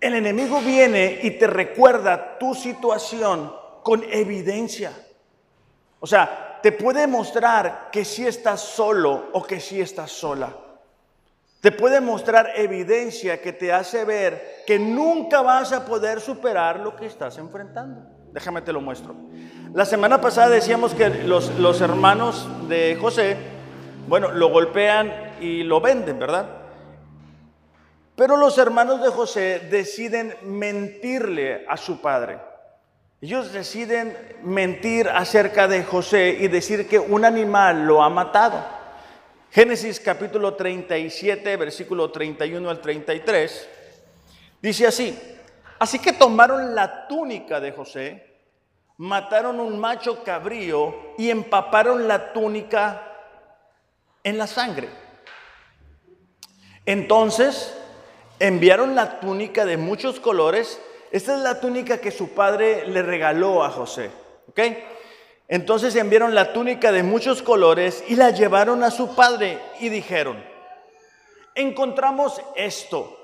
el 0.01 0.15
enemigo 0.15 0.59
viene 0.61 1.19
y 1.21 1.31
te 1.31 1.47
recuerda 1.47 2.37
tu 2.39 2.55
situación 2.55 3.53
con 3.83 4.03
evidencia. 4.11 4.91
O 5.99 6.07
sea, 6.07 6.59
te 6.61 6.71
puede 6.71 7.05
mostrar 7.05 7.89
que 7.91 8.03
sí 8.03 8.25
estás 8.25 8.61
solo 8.61 9.29
o 9.33 9.43
que 9.43 9.59
sí 9.59 9.79
estás 9.79 10.11
sola. 10.11 10.64
Te 11.65 11.71
puede 11.71 11.99
mostrar 11.99 12.51
evidencia 12.57 13.41
que 13.41 13.51
te 13.51 13.73
hace 13.73 14.05
ver 14.05 14.61
que 14.67 14.77
nunca 14.77 15.41
vas 15.41 15.73
a 15.73 15.83
poder 15.83 16.21
superar 16.21 16.79
lo 16.79 16.95
que 16.95 17.07
estás 17.07 17.39
enfrentando. 17.39 18.03
Déjame 18.31 18.61
te 18.61 18.71
lo 18.71 18.81
muestro. 18.81 19.15
La 19.73 19.83
semana 19.83 20.21
pasada 20.21 20.49
decíamos 20.49 20.93
que 20.93 21.09
los, 21.09 21.57
los 21.57 21.81
hermanos 21.81 22.47
de 22.69 22.95
José, 23.01 23.35
bueno, 24.07 24.31
lo 24.31 24.49
golpean 24.49 25.11
y 25.41 25.63
lo 25.63 25.81
venden, 25.81 26.19
¿verdad? 26.19 26.45
Pero 28.15 28.37
los 28.37 28.59
hermanos 28.59 29.01
de 29.01 29.09
José 29.09 29.67
deciden 29.71 30.35
mentirle 30.43 31.65
a 31.67 31.77
su 31.77 31.99
padre. 31.99 32.37
Ellos 33.21 33.51
deciden 33.51 34.15
mentir 34.43 35.09
acerca 35.09 35.67
de 35.67 35.83
José 35.83 36.37
y 36.41 36.47
decir 36.47 36.87
que 36.87 36.99
un 36.99 37.25
animal 37.25 37.87
lo 37.87 38.03
ha 38.03 38.09
matado. 38.11 38.74
Génesis 39.51 39.99
capítulo 39.99 40.55
37, 40.55 41.57
versículo 41.57 42.11
31 42.11 42.69
al 42.69 42.81
33, 42.81 43.69
dice 44.61 44.87
así, 44.87 45.17
así 45.79 45.99
que 45.99 46.13
tomaron 46.13 46.75
la 46.75 47.07
túnica 47.07 47.59
de 47.59 47.71
José, 47.71 48.35
mataron 48.97 49.59
un 49.59 49.79
macho 49.79 50.23
cabrío 50.23 51.13
y 51.17 51.29
empaparon 51.29 52.07
la 52.07 52.33
túnica 52.33 53.01
en 54.23 54.37
la 54.37 54.47
sangre. 54.47 54.89
Entonces 56.85 57.75
enviaron 58.39 58.95
la 58.95 59.19
túnica 59.19 59.65
de 59.65 59.77
muchos 59.77 60.19
colores. 60.19 60.79
Esta 61.11 61.35
es 61.35 61.41
la 61.41 61.59
túnica 61.59 61.99
que 61.99 62.11
su 62.11 62.29
padre 62.29 62.87
le 62.87 63.01
regaló 63.01 63.63
a 63.63 63.69
José. 63.69 64.11
¿Ok? 64.49 64.59
Entonces 65.47 65.95
enviaron 65.95 66.33
la 66.33 66.53
túnica 66.53 66.91
de 66.91 67.03
muchos 67.03 67.43
colores 67.43 68.03
y 68.07 68.15
la 68.15 68.31
llevaron 68.31 68.83
a 68.83 68.89
su 68.89 69.15
padre 69.15 69.59
y 69.79 69.89
dijeron, 69.89 70.43
encontramos 71.53 72.41
esto. 72.55 73.19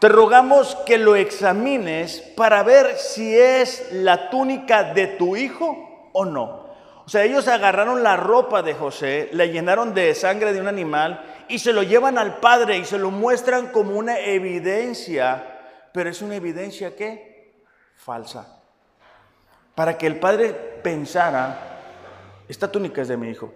Te 0.00 0.08
rogamos 0.08 0.76
que 0.86 0.98
lo 0.98 1.14
examines 1.16 2.20
para 2.36 2.62
ver 2.62 2.96
si 2.96 3.36
es 3.38 3.92
la 3.92 4.30
túnica 4.30 4.94
de 4.94 5.06
tu 5.06 5.36
hijo 5.36 6.10
o 6.12 6.24
no. 6.24 6.64
O 7.06 7.08
sea, 7.08 7.24
ellos 7.24 7.48
agarraron 7.48 8.02
la 8.02 8.16
ropa 8.16 8.62
de 8.62 8.72
José, 8.72 9.28
la 9.32 9.44
llenaron 9.44 9.92
de 9.92 10.14
sangre 10.14 10.54
de 10.54 10.60
un 10.60 10.68
animal 10.68 11.44
y 11.48 11.58
se 11.58 11.74
lo 11.74 11.82
llevan 11.82 12.16
al 12.16 12.38
padre 12.40 12.78
y 12.78 12.84
se 12.86 12.98
lo 12.98 13.10
muestran 13.10 13.66
como 13.68 13.94
una 13.94 14.18
evidencia, 14.20 15.90
pero 15.92 16.08
es 16.08 16.22
una 16.22 16.36
evidencia 16.36 16.96
que 16.96 17.62
falsa 17.94 18.53
para 19.74 19.98
que 19.98 20.06
el 20.06 20.18
padre 20.20 20.52
pensara, 20.82 21.80
esta 22.48 22.70
túnica 22.70 23.02
es 23.02 23.08
de 23.08 23.16
mi 23.16 23.28
hijo, 23.28 23.52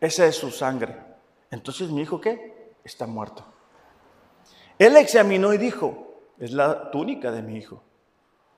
esa 0.00 0.26
es 0.26 0.36
su 0.36 0.50
sangre. 0.50 0.96
Entonces 1.50 1.90
mi 1.90 2.02
hijo 2.02 2.20
qué? 2.20 2.72
Está 2.84 3.06
muerto. 3.06 3.44
Él 4.78 4.96
examinó 4.96 5.52
y 5.52 5.58
dijo, 5.58 6.20
es 6.38 6.52
la 6.52 6.90
túnica 6.90 7.30
de 7.30 7.42
mi 7.42 7.56
hijo. 7.56 7.82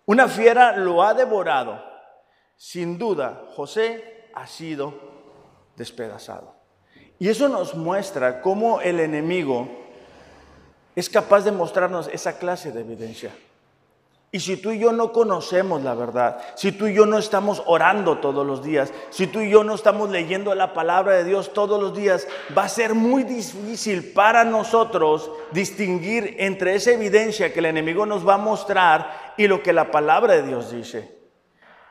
Una 0.06 0.28
fiera 0.28 0.76
lo 0.76 1.02
ha 1.02 1.14
devorado. 1.14 1.82
Sin 2.56 2.98
duda, 2.98 3.44
José 3.54 4.28
ha 4.34 4.46
sido 4.46 4.92
despedazado. 5.76 6.54
Y 7.18 7.28
eso 7.28 7.48
nos 7.48 7.74
muestra 7.74 8.40
cómo 8.42 8.80
el 8.80 9.00
enemigo 9.00 9.68
es 10.94 11.08
capaz 11.08 11.42
de 11.42 11.52
mostrarnos 11.52 12.08
esa 12.08 12.38
clase 12.38 12.72
de 12.72 12.80
evidencia. 12.80 13.30
Y 14.32 14.38
si 14.38 14.56
tú 14.56 14.70
y 14.70 14.78
yo 14.78 14.92
no 14.92 15.12
conocemos 15.12 15.82
la 15.82 15.94
verdad, 15.94 16.38
si 16.54 16.70
tú 16.70 16.86
y 16.86 16.94
yo 16.94 17.04
no 17.04 17.18
estamos 17.18 17.64
orando 17.66 18.18
todos 18.18 18.46
los 18.46 18.62
días, 18.62 18.92
si 19.10 19.26
tú 19.26 19.40
y 19.40 19.50
yo 19.50 19.64
no 19.64 19.74
estamos 19.74 20.08
leyendo 20.10 20.54
la 20.54 20.72
palabra 20.72 21.14
de 21.14 21.24
Dios 21.24 21.52
todos 21.52 21.80
los 21.80 21.96
días, 21.96 22.28
va 22.56 22.64
a 22.64 22.68
ser 22.68 22.94
muy 22.94 23.24
difícil 23.24 24.12
para 24.12 24.44
nosotros 24.44 25.32
distinguir 25.50 26.36
entre 26.38 26.76
esa 26.76 26.92
evidencia 26.92 27.52
que 27.52 27.58
el 27.58 27.66
enemigo 27.66 28.06
nos 28.06 28.26
va 28.26 28.34
a 28.34 28.38
mostrar 28.38 29.34
y 29.36 29.48
lo 29.48 29.64
que 29.64 29.72
la 29.72 29.90
palabra 29.90 30.34
de 30.34 30.44
Dios 30.44 30.70
dice. 30.70 31.19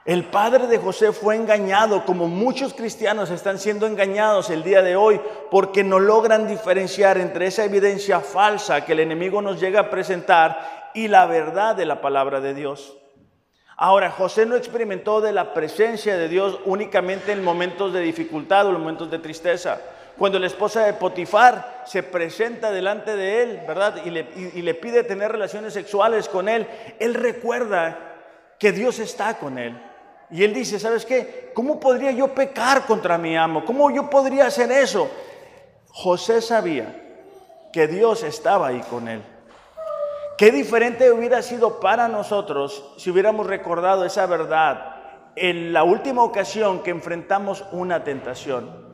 El 0.05 0.23
padre 0.23 0.67
de 0.67 0.77
José 0.77 1.11
fue 1.11 1.35
engañado, 1.35 2.05
como 2.05 2.27
muchos 2.27 2.73
cristianos 2.73 3.29
están 3.31 3.59
siendo 3.59 3.85
engañados 3.85 4.49
el 4.49 4.63
día 4.63 4.81
de 4.81 4.95
hoy, 4.95 5.19
porque 5.51 5.83
no 5.83 5.99
logran 5.99 6.47
diferenciar 6.47 7.17
entre 7.17 7.47
esa 7.47 7.65
evidencia 7.65 8.21
falsa 8.21 8.85
que 8.85 8.93
el 8.93 9.01
enemigo 9.01 9.41
nos 9.41 9.59
llega 9.59 9.81
a 9.81 9.89
presentar 9.89 10.91
y 10.93 11.09
la 11.09 11.25
verdad 11.25 11.75
de 11.75 11.85
la 11.85 11.99
palabra 12.01 12.39
de 12.39 12.53
Dios. 12.53 12.97
Ahora, 13.75 14.09
José 14.09 14.45
no 14.45 14.55
experimentó 14.55 15.21
de 15.21 15.33
la 15.33 15.53
presencia 15.53 16.17
de 16.17 16.29
Dios 16.29 16.59
únicamente 16.65 17.31
en 17.31 17.43
momentos 17.43 17.93
de 17.93 17.99
dificultad 17.99 18.67
o 18.67 18.69
en 18.69 18.79
momentos 18.79 19.11
de 19.11 19.19
tristeza. 19.19 19.79
Cuando 20.17 20.39
la 20.39 20.47
esposa 20.47 20.85
de 20.85 20.93
Potifar 20.93 21.83
se 21.85 22.03
presenta 22.03 22.71
delante 22.71 23.15
de 23.15 23.43
él, 23.43 23.61
¿verdad? 23.67 24.01
Y 24.03 24.09
le, 24.09 24.27
y 24.35 24.61
le 24.61 24.73
pide 24.73 25.03
tener 25.03 25.31
relaciones 25.31 25.73
sexuales 25.73 26.27
con 26.27 26.49
él, 26.49 26.67
él 26.99 27.13
recuerda 27.13 27.97
que 28.57 28.71
Dios 28.71 28.99
está 28.99 29.37
con 29.37 29.57
él. 29.57 29.79
Y 30.31 30.43
él 30.43 30.53
dice, 30.53 30.79
¿sabes 30.79 31.05
qué? 31.05 31.51
¿Cómo 31.53 31.79
podría 31.79 32.11
yo 32.11 32.33
pecar 32.33 32.85
contra 32.85 33.17
mi 33.17 33.35
amo? 33.35 33.65
¿Cómo 33.65 33.89
yo 33.89 34.09
podría 34.09 34.45
hacer 34.45 34.71
eso? 34.71 35.09
José 35.91 36.41
sabía 36.41 36.95
que 37.73 37.87
Dios 37.87 38.23
estaba 38.23 38.67
ahí 38.67 38.81
con 38.89 39.07
él. 39.07 39.23
Qué 40.37 40.51
diferente 40.51 41.11
hubiera 41.11 41.41
sido 41.41 41.79
para 41.79 42.07
nosotros 42.07 42.93
si 42.97 43.09
hubiéramos 43.09 43.47
recordado 43.47 44.05
esa 44.05 44.25
verdad 44.25 44.95
en 45.35 45.73
la 45.73 45.83
última 45.83 46.23
ocasión 46.23 46.81
que 46.81 46.91
enfrentamos 46.91 47.65
una 47.71 48.03
tentación. 48.03 48.89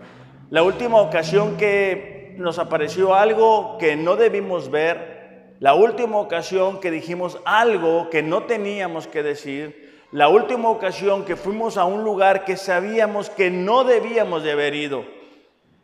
La 0.49 0.63
última 0.63 0.97
ocasión 1.01 1.57
que 1.57 2.35
nos 2.37 2.59
apareció 2.59 3.13
algo 3.13 3.77
que 3.77 3.95
no 3.95 4.15
debimos 4.15 4.71
ver. 4.71 5.55
La 5.59 5.73
última 5.73 6.17
ocasión 6.17 6.79
que 6.79 6.91
dijimos 6.91 7.39
algo 7.45 8.09
que 8.09 8.23
no 8.23 8.43
teníamos 8.43 9.07
que 9.07 9.23
decir 9.23 9.84
la 10.11 10.27
última 10.29 10.69
ocasión 10.69 11.25
que 11.25 11.35
fuimos 11.35 11.77
a 11.77 11.85
un 11.85 12.03
lugar 12.03 12.45
que 12.45 12.57
sabíamos 12.57 13.29
que 13.29 13.49
no 13.49 13.83
debíamos 13.83 14.43
de 14.43 14.51
haber 14.51 14.75
ido. 14.75 15.03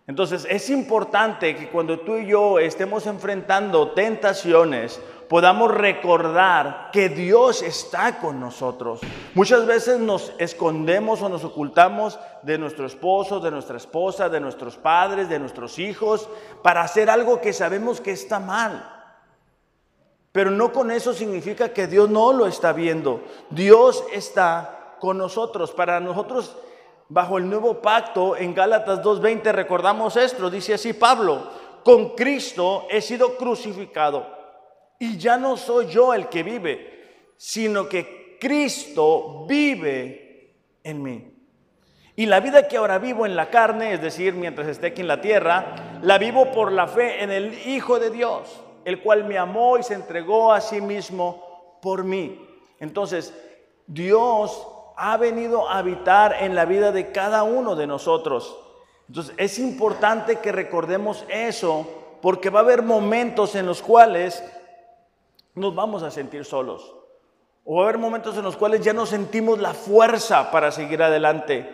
Entonces 0.08 0.46
es 0.50 0.70
importante 0.70 1.56
que 1.56 1.70
cuando 1.70 2.00
tú 2.00 2.18
y 2.18 2.28
yo 2.28 2.60
estemos 2.60 3.08
enfrentando 3.08 3.92
tentaciones, 3.92 5.00
podamos 5.30 5.72
recordar 5.72 6.90
que 6.92 7.08
Dios 7.08 7.62
está 7.62 8.20
con 8.20 8.40
nosotros. 8.40 9.00
Muchas 9.34 9.66
veces 9.66 10.00
nos 10.00 10.34
escondemos 10.40 11.22
o 11.22 11.30
nos 11.30 11.46
ocultamos 11.46 12.20
de 12.42 12.58
nuestro 12.58 12.86
esposo, 12.86 13.40
de 13.40 13.52
nuestra 13.52 13.78
esposa, 13.78 14.28
de 14.28 14.42
nuestros 14.42 14.76
padres, 14.76 15.30
de 15.30 15.40
nuestros 15.40 15.80
hijos, 15.80 16.28
para 16.62 16.82
hacer 16.82 17.10
algo 17.10 17.40
que 17.40 17.54
sabemos 17.54 18.02
que 18.02 18.12
está 18.12 18.42
mal. 18.42 19.01
Pero 20.32 20.50
no 20.50 20.72
con 20.72 20.92
eso 20.92 21.14
significa 21.14 21.74
que 21.74 21.88
Dios 21.88 22.10
no 22.10 22.32
lo 22.32 22.46
está 22.46 22.72
viendo. 22.72 23.22
Dios 23.50 24.04
está 24.14 24.96
con 25.00 25.18
nosotros. 25.18 25.72
Para 25.72 26.00
nosotros, 26.00 26.56
bajo 27.10 27.38
el 27.38 27.50
nuevo 27.50 27.82
pacto, 27.82 28.38
en 28.38 28.54
Gálatas 28.54 29.02
2.20 29.02 29.52
recordamos 29.52 30.16
esto. 30.16 30.50
Dice 30.50 30.76
así 30.76 30.94
Pablo, 30.94 31.50
con 31.84 32.16
Cristo 32.16 32.88
he 32.90 33.02
sido 33.02 33.36
crucificado. 33.36 34.26
Y 35.00 35.18
ya 35.18 35.38
no 35.38 35.58
soy 35.58 35.88
yo 35.88 36.14
el 36.14 36.30
que 36.30 36.44
vive, 36.44 37.34
sino 37.36 37.90
que 37.90 38.38
Cristo 38.40 39.46
vive 39.48 40.56
en 40.84 41.04
mí. 41.04 41.28
Y 42.16 42.26
la 42.26 42.40
vida 42.40 42.68
que 42.68 42.78
ahora 42.78 43.00
vivo 43.00 43.26
en 43.26 43.36
la 43.36 43.50
carne, 43.50 43.94
es 43.94 44.02
decir, 44.02 44.34
mientras 44.34 44.68
esté 44.68 44.88
aquí 44.88 45.02
en 45.02 45.08
la 45.08 45.22
tierra, 45.22 46.00
la 46.04 46.18
vivo 46.18 46.52
por 46.52 46.72
la 46.72 46.88
fe 46.88 47.24
en 47.24 47.32
el 47.32 47.68
Hijo 47.68 48.00
de 48.00 48.12
Dios 48.12 48.62
el 48.86 49.02
cual 49.02 49.26
me 49.26 49.38
amó 49.38 49.78
y 49.78 49.84
se 49.84 49.94
entregó 49.94 50.52
a 50.52 50.62
sí 50.62 50.82
mismo 50.82 51.78
por 51.82 52.04
mí. 52.04 52.48
Entonces, 52.80 53.34
Dios 53.88 54.68
ha 54.96 55.18
venido 55.18 55.68
a 55.68 55.80
habitar 55.80 56.36
en 56.40 56.56
la 56.56 56.66
vida 56.66 56.92
de 56.92 57.12
cada 57.12 57.44
uno 57.44 57.76
de 57.76 57.88
nosotros. 57.88 58.58
Entonces, 59.08 59.34
es 59.38 59.60
importante 59.60 60.38
que 60.38 60.52
recordemos 60.52 61.26
eso, 61.28 61.88
porque 62.22 62.50
va 62.50 62.60
a 62.60 62.64
haber 62.64 62.82
momentos 62.82 63.56
en 63.56 63.66
los 63.66 63.82
cuales 63.82 64.44
nos 65.56 65.76
vamos 65.76 66.04
a 66.04 66.12
sentir 66.12 66.46
solos. 66.46 66.96
O 67.66 67.76
va 67.76 67.82
a 67.82 67.84
haber 67.86 67.98
momentos 67.98 68.38
en 68.38 68.44
los 68.44 68.56
cuales 68.56 68.82
ya 68.82 68.94
no 68.94 69.06
sentimos 69.06 69.60
la 69.60 69.74
fuerza 69.74 70.50
para 70.52 70.72
seguir 70.72 71.04
adelante. 71.04 71.70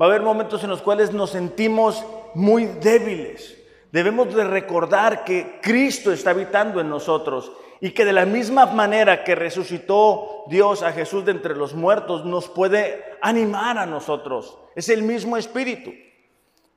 Va 0.00 0.06
a 0.06 0.08
haber 0.08 0.22
momentos 0.22 0.62
en 0.64 0.70
los 0.70 0.82
cuales 0.82 1.12
nos 1.12 1.30
sentimos 1.30 2.04
muy 2.34 2.66
débiles. 2.66 3.61
Debemos 3.92 4.34
de 4.34 4.44
recordar 4.44 5.22
que 5.22 5.60
Cristo 5.60 6.12
está 6.12 6.30
habitando 6.30 6.80
en 6.80 6.88
nosotros 6.88 7.52
y 7.78 7.90
que 7.90 8.06
de 8.06 8.14
la 8.14 8.24
misma 8.24 8.64
manera 8.64 9.22
que 9.22 9.34
resucitó 9.34 10.44
Dios 10.48 10.82
a 10.82 10.92
Jesús 10.92 11.26
de 11.26 11.32
entre 11.32 11.54
los 11.54 11.74
muertos, 11.74 12.24
nos 12.24 12.48
puede 12.48 13.04
animar 13.20 13.76
a 13.76 13.84
nosotros. 13.84 14.56
Es 14.74 14.88
el 14.88 15.02
mismo 15.02 15.36
espíritu. 15.36 15.92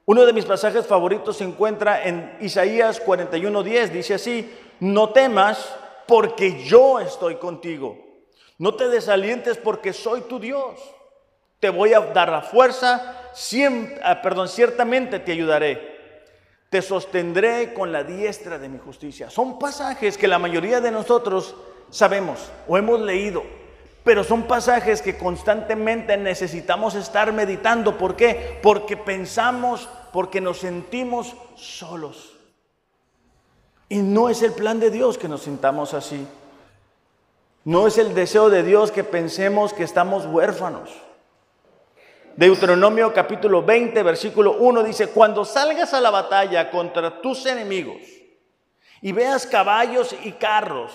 Uno 0.03 0.25
de 0.25 0.33
mis 0.33 0.43
pasajes 0.43 0.85
favoritos 0.85 1.37
se 1.37 1.45
encuentra 1.45 2.03
en 2.03 2.37
Isaías 2.41 3.01
41:10. 3.01 3.91
Dice 3.91 4.15
así, 4.15 4.53
no 4.81 5.11
temas 5.11 5.73
porque 6.07 6.65
yo 6.65 6.99
estoy 6.99 7.35
contigo. 7.35 7.97
No 8.57 8.75
te 8.75 8.89
desalientes 8.89 9.57
porque 9.57 9.93
soy 9.93 10.21
tu 10.21 10.37
Dios. 10.37 10.81
Te 11.61 11.69
voy 11.69 11.93
a 11.93 12.01
dar 12.01 12.29
la 12.29 12.41
fuerza, 12.41 13.31
ah, 14.03 14.21
perdón, 14.21 14.49
ciertamente 14.49 15.19
te 15.19 15.31
ayudaré 15.31 15.94
te 16.69 16.81
sostendré 16.81 17.73
con 17.73 17.91
la 17.91 18.03
diestra 18.03 18.57
de 18.57 18.69
mi 18.69 18.79
justicia. 18.79 19.29
Son 19.29 19.59
pasajes 19.59 20.17
que 20.17 20.27
la 20.27 20.39
mayoría 20.39 20.81
de 20.81 20.91
nosotros 20.91 21.55
sabemos 21.89 22.51
o 22.67 22.77
hemos 22.77 22.99
leído, 22.99 23.43
pero 24.03 24.23
son 24.23 24.43
pasajes 24.43 25.01
que 25.01 25.17
constantemente 25.17 26.17
necesitamos 26.17 26.95
estar 26.95 27.31
meditando. 27.33 27.97
¿Por 27.97 28.15
qué? 28.15 28.59
Porque 28.61 28.97
pensamos, 28.97 29.89
porque 30.11 30.41
nos 30.41 30.59
sentimos 30.59 31.35
solos. 31.55 32.35
Y 33.87 33.97
no 33.97 34.29
es 34.29 34.41
el 34.41 34.53
plan 34.53 34.79
de 34.79 34.91
Dios 34.91 35.17
que 35.17 35.27
nos 35.27 35.43
sintamos 35.43 35.93
así. 35.93 36.27
No 37.63 37.87
es 37.87 37.97
el 37.97 38.13
deseo 38.13 38.49
de 38.49 38.63
Dios 38.63 38.91
que 38.91 39.03
pensemos 39.03 39.73
que 39.73 39.83
estamos 39.83 40.25
huérfanos. 40.25 40.89
Deuteronomio 42.37 43.13
capítulo 43.13 43.63
20, 43.63 44.03
versículo 44.03 44.57
1 44.59 44.83
dice, 44.83 45.07
cuando 45.07 45.45
salgas 45.45 45.93
a 45.93 46.01
la 46.01 46.09
batalla 46.09 46.69
contra 46.69 47.21
tus 47.21 47.45
enemigos 47.45 48.01
y 49.01 49.13
veas 49.13 49.47
caballos 49.47 50.13
y 50.21 50.33
carros 50.33 50.91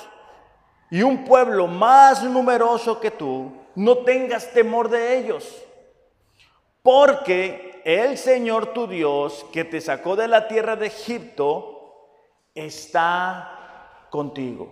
y 0.91 1.01
un 1.03 1.25
pueblo 1.25 1.67
más 1.67 2.23
numeroso 2.23 3.01
que 3.01 3.11
tú, 3.11 3.53
no 3.75 3.99
tengas 3.99 4.53
temor 4.53 4.91
de 4.91 5.19
ellos, 5.19 5.65
porque 6.83 7.81
el 7.87 8.19
Señor 8.19 8.75
tu 8.75 8.87
Dios 8.87 9.47
que 9.51 9.65
te 9.65 9.81
sacó 9.81 10.17
de 10.17 10.29
la 10.29 10.47
tierra 10.47 10.77
de 10.77 10.89
Egipto 10.89 12.07
está 12.55 14.07
contigo, 14.11 14.69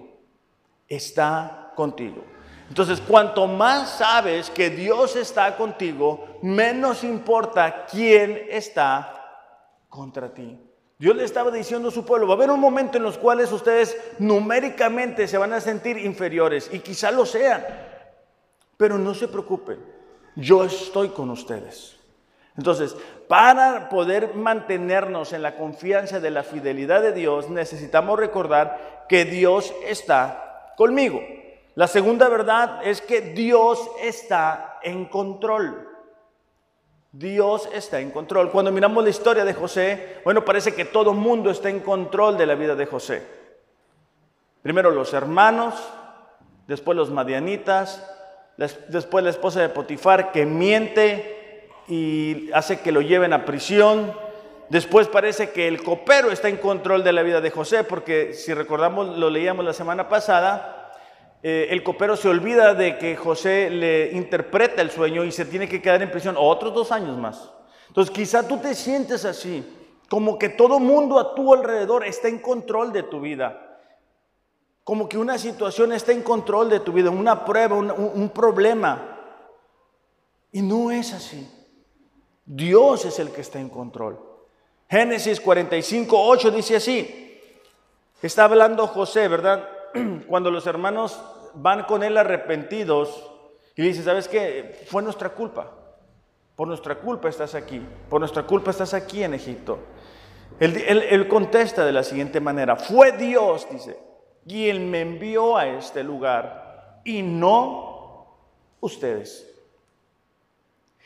está 0.86 1.72
contigo. 1.74 2.37
Entonces, 2.68 3.00
cuanto 3.00 3.46
más 3.46 3.98
sabes 3.98 4.50
que 4.50 4.70
Dios 4.70 5.16
está 5.16 5.56
contigo, 5.56 6.38
menos 6.42 7.02
importa 7.02 7.86
quién 7.86 8.46
está 8.50 9.14
contra 9.88 10.32
ti. 10.32 10.60
Dios 10.98 11.16
le 11.16 11.24
estaba 11.24 11.50
diciendo 11.50 11.88
a 11.88 11.92
su 11.92 12.04
pueblo, 12.04 12.26
va 12.26 12.34
a 12.34 12.36
haber 12.36 12.50
un 12.50 12.60
momento 12.60 12.98
en 12.98 13.04
los 13.04 13.16
cuales 13.16 13.52
ustedes 13.52 13.96
numéricamente 14.18 15.28
se 15.28 15.38
van 15.38 15.52
a 15.52 15.60
sentir 15.60 15.96
inferiores 15.96 16.68
y 16.72 16.80
quizá 16.80 17.10
lo 17.12 17.24
sean, 17.24 17.64
pero 18.76 18.98
no 18.98 19.14
se 19.14 19.28
preocupen, 19.28 19.78
yo 20.34 20.64
estoy 20.64 21.10
con 21.10 21.30
ustedes. 21.30 21.96
Entonces, 22.56 22.96
para 23.28 23.88
poder 23.88 24.34
mantenernos 24.34 25.32
en 25.32 25.42
la 25.42 25.54
confianza 25.54 26.18
de 26.18 26.32
la 26.32 26.42
fidelidad 26.42 27.00
de 27.00 27.12
Dios, 27.12 27.48
necesitamos 27.48 28.18
recordar 28.18 29.06
que 29.08 29.24
Dios 29.24 29.72
está 29.86 30.74
conmigo. 30.76 31.20
La 31.78 31.86
segunda 31.86 32.28
verdad 32.28 32.80
es 32.82 33.00
que 33.00 33.20
Dios 33.20 33.78
está 34.02 34.80
en 34.82 35.04
control. 35.04 35.88
Dios 37.12 37.68
está 37.72 38.00
en 38.00 38.10
control. 38.10 38.50
Cuando 38.50 38.72
miramos 38.72 39.04
la 39.04 39.10
historia 39.10 39.44
de 39.44 39.54
José, 39.54 40.16
bueno, 40.24 40.44
parece 40.44 40.74
que 40.74 40.86
todo 40.86 41.12
el 41.12 41.18
mundo 41.18 41.50
está 41.50 41.70
en 41.70 41.78
control 41.78 42.36
de 42.36 42.46
la 42.46 42.56
vida 42.56 42.74
de 42.74 42.86
José. 42.86 43.22
Primero 44.60 44.90
los 44.90 45.12
hermanos, 45.12 45.76
después 46.66 46.96
los 46.96 47.12
madianitas, 47.12 48.04
después 48.88 49.22
la 49.22 49.30
esposa 49.30 49.60
de 49.60 49.68
Potifar 49.68 50.32
que 50.32 50.46
miente 50.46 51.70
y 51.86 52.50
hace 52.54 52.80
que 52.80 52.90
lo 52.90 53.02
lleven 53.02 53.32
a 53.32 53.44
prisión. 53.44 54.12
Después 54.68 55.06
parece 55.06 55.50
que 55.50 55.68
el 55.68 55.80
copero 55.84 56.32
está 56.32 56.48
en 56.48 56.56
control 56.56 57.04
de 57.04 57.12
la 57.12 57.22
vida 57.22 57.40
de 57.40 57.52
José, 57.52 57.84
porque 57.84 58.34
si 58.34 58.52
recordamos, 58.52 59.16
lo 59.16 59.30
leíamos 59.30 59.64
la 59.64 59.72
semana 59.72 60.08
pasada, 60.08 60.77
eh, 61.42 61.68
el 61.70 61.82
copero 61.82 62.16
se 62.16 62.28
olvida 62.28 62.74
de 62.74 62.98
que 62.98 63.16
José 63.16 63.70
le 63.70 64.10
interpreta 64.12 64.82
el 64.82 64.90
sueño 64.90 65.24
y 65.24 65.30
se 65.30 65.44
tiene 65.44 65.68
que 65.68 65.80
quedar 65.80 66.02
en 66.02 66.10
prisión 66.10 66.34
otros 66.36 66.74
dos 66.74 66.90
años 66.90 67.16
más. 67.16 67.50
Entonces 67.86 68.12
quizá 68.12 68.46
tú 68.46 68.58
te 68.58 68.74
sientes 68.74 69.24
así, 69.24 69.64
como 70.08 70.38
que 70.38 70.48
todo 70.48 70.80
mundo 70.80 71.18
a 71.18 71.34
tu 71.34 71.54
alrededor 71.54 72.04
está 72.04 72.28
en 72.28 72.38
control 72.38 72.92
de 72.92 73.04
tu 73.04 73.20
vida, 73.20 73.80
como 74.82 75.08
que 75.08 75.18
una 75.18 75.38
situación 75.38 75.92
está 75.92 76.12
en 76.12 76.22
control 76.22 76.70
de 76.70 76.80
tu 76.80 76.92
vida, 76.92 77.10
una 77.10 77.44
prueba, 77.44 77.76
un, 77.76 77.90
un 77.90 78.30
problema. 78.30 79.16
Y 80.50 80.62
no 80.62 80.90
es 80.90 81.12
así. 81.12 81.46
Dios 82.46 83.04
es 83.04 83.18
el 83.18 83.30
que 83.30 83.42
está 83.42 83.60
en 83.60 83.68
control. 83.68 84.18
Génesis 84.88 85.40
45, 85.40 86.16
8 86.18 86.50
dice 86.50 86.76
así. 86.76 87.38
Está 88.22 88.44
hablando 88.44 88.86
José, 88.86 89.28
¿verdad? 89.28 89.68
cuando 90.28 90.50
los 90.50 90.66
hermanos 90.66 91.20
van 91.54 91.84
con 91.84 92.02
él 92.02 92.16
arrepentidos 92.16 93.28
y 93.76 93.82
dice, 93.82 94.02
¿sabes 94.02 94.28
qué? 94.28 94.84
Fue 94.88 95.02
nuestra 95.02 95.30
culpa. 95.30 95.70
Por 96.56 96.66
nuestra 96.66 96.96
culpa 96.96 97.28
estás 97.28 97.54
aquí. 97.54 97.80
Por 98.10 98.18
nuestra 98.18 98.42
culpa 98.42 98.72
estás 98.72 98.92
aquí 98.92 99.22
en 99.22 99.34
Egipto. 99.34 99.78
Él, 100.58 101.28
contesta 101.28 101.84
de 101.84 101.92
la 101.92 102.02
siguiente 102.02 102.40
manera, 102.40 102.74
fue 102.74 103.12
Dios, 103.12 103.68
dice, 103.70 103.96
quien 104.46 104.90
me 104.90 105.02
envió 105.02 105.56
a 105.56 105.68
este 105.68 106.02
lugar 106.02 107.00
y 107.04 107.22
no 107.22 108.26
ustedes. 108.80 109.48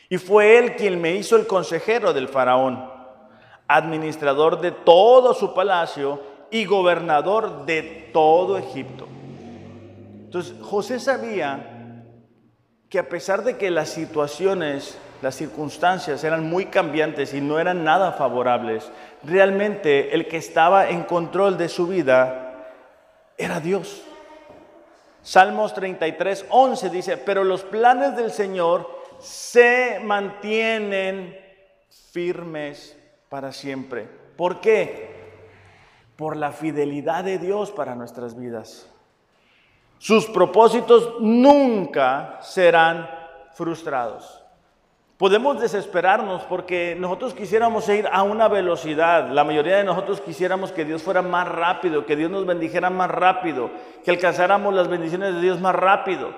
Y 0.08 0.16
fue 0.16 0.58
Él 0.58 0.76
quien 0.76 1.00
me 1.00 1.14
hizo 1.14 1.36
el 1.36 1.46
consejero 1.46 2.14
del 2.14 2.28
faraón, 2.28 2.90
administrador 3.68 4.60
de 4.60 4.72
todo 4.72 5.34
su 5.34 5.52
palacio 5.52 6.31
y 6.52 6.66
gobernador 6.66 7.66
de 7.66 8.10
todo 8.12 8.58
Egipto. 8.58 9.08
Entonces 10.24 10.54
José 10.62 11.00
sabía 11.00 12.04
que 12.88 12.98
a 12.98 13.08
pesar 13.08 13.42
de 13.42 13.56
que 13.56 13.70
las 13.70 13.88
situaciones 13.88 14.96
las 15.22 15.36
circunstancias 15.36 16.24
eran 16.24 16.48
muy 16.50 16.66
cambiantes 16.66 17.32
y 17.32 17.40
no 17.40 17.60
eran 17.60 17.84
nada 17.84 18.12
favorables, 18.12 18.90
realmente 19.22 20.14
el 20.14 20.26
que 20.26 20.36
estaba 20.36 20.90
en 20.90 21.04
control 21.04 21.56
de 21.56 21.68
su 21.68 21.86
vida 21.86 22.66
era 23.38 23.60
Dios. 23.60 24.02
Salmos 25.22 25.72
33, 25.74 26.46
11 26.50 26.90
dice, 26.90 27.16
pero 27.16 27.44
los 27.44 27.62
planes 27.62 28.16
del 28.16 28.32
Señor 28.32 28.90
se 29.20 30.00
mantienen 30.02 31.38
firmes 32.10 32.98
para 33.28 33.52
siempre. 33.52 34.08
¿Por 34.36 34.60
qué? 34.60 35.11
Por 36.22 36.36
la 36.36 36.52
fidelidad 36.52 37.24
de 37.24 37.36
Dios 37.36 37.72
para 37.72 37.96
nuestras 37.96 38.38
vidas. 38.38 38.88
Sus 39.98 40.26
propósitos 40.26 41.14
nunca 41.18 42.38
serán 42.42 43.10
frustrados. 43.54 44.40
Podemos 45.16 45.60
desesperarnos 45.60 46.44
porque 46.44 46.94
nosotros 46.96 47.34
quisiéramos 47.34 47.88
ir 47.88 48.06
a 48.06 48.22
una 48.22 48.46
velocidad. 48.46 49.30
La 49.32 49.42
mayoría 49.42 49.78
de 49.78 49.82
nosotros 49.82 50.20
quisiéramos 50.20 50.70
que 50.70 50.84
Dios 50.84 51.02
fuera 51.02 51.22
más 51.22 51.48
rápido, 51.48 52.06
que 52.06 52.14
Dios 52.14 52.30
nos 52.30 52.46
bendijera 52.46 52.88
más 52.88 53.10
rápido, 53.10 53.72
que 54.04 54.12
alcanzáramos 54.12 54.72
las 54.72 54.86
bendiciones 54.86 55.34
de 55.34 55.40
Dios 55.40 55.60
más 55.60 55.74
rápido. 55.74 56.30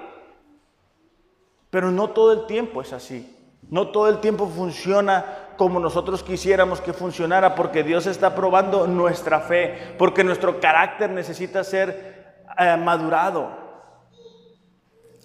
Pero 1.69 1.91
no 1.91 2.09
todo 2.09 2.33
el 2.33 2.47
tiempo 2.47 2.81
es 2.81 2.95
así. 2.95 3.37
No 3.69 3.89
todo 3.89 4.09
el 4.09 4.21
tiempo 4.21 4.47
funciona 4.47 5.44
como 5.57 5.81
nosotros 5.81 6.23
quisiéramos 6.23 6.81
que 6.81 6.93
funcionara 6.93 7.55
porque 7.55 7.83
Dios 7.83 8.07
está 8.07 8.35
probando 8.35 8.87
nuestra 8.87 9.41
fe, 9.41 9.95
porque 9.99 10.25
nuestro 10.25 10.61
carácter 10.61 11.11
necesita 11.11 11.65
ser 11.65 12.43
eh, 12.59 12.77
madurado. 12.77 13.65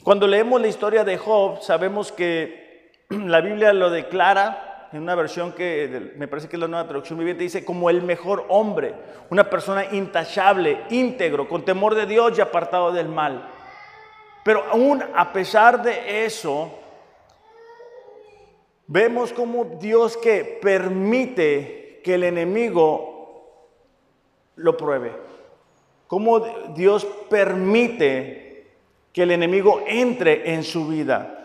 Cuando 0.04 0.28
leemos 0.28 0.62
la 0.62 0.68
historia 0.68 1.04
de 1.04 1.18
Job, 1.18 1.62
sabemos 1.62 2.12
que 2.12 2.92
la 3.10 3.42
Biblia 3.42 3.74
lo 3.74 3.90
declara 3.90 4.88
en 4.92 5.04
una 5.04 5.16
versión 5.16 5.52
que 5.52 6.14
me 6.16 6.28
parece 6.28 6.50
que 6.50 6.56
es 6.56 6.60
la 6.60 6.68
nueva 6.68 6.88
traducción 6.88 7.20
viviente, 7.20 7.44
dice 7.44 7.64
como 7.64 7.90
el 7.90 8.02
mejor 8.02 8.46
hombre, 8.50 8.96
una 9.30 9.50
persona 9.50 9.86
intachable, 9.92 10.84
íntegro, 10.90 11.48
con 11.48 11.64
temor 11.64 11.94
de 11.94 12.08
Dios 12.08 12.38
y 12.38 12.42
apartado 12.42 12.92
del 12.92 13.08
mal. 13.08 13.50
Pero 14.44 14.64
aún 14.72 15.04
a 15.14 15.32
pesar 15.32 15.84
de 15.84 16.26
eso, 16.26 16.79
vemos 18.90 19.32
como 19.32 19.66
Dios 19.80 20.18
que 20.18 20.60
permite 20.62 22.02
que 22.04 22.16
el 22.16 22.24
enemigo 22.24 23.70
lo 24.56 24.76
pruebe. 24.76 25.14
Como 26.08 26.40
Dios 26.76 27.06
permite 27.30 28.66
que 29.14 29.24
el 29.24 29.32
enemigo 29.32 29.84
entre 29.88 30.54
en 30.54 30.64
su 30.64 30.88
vida. 30.88 31.36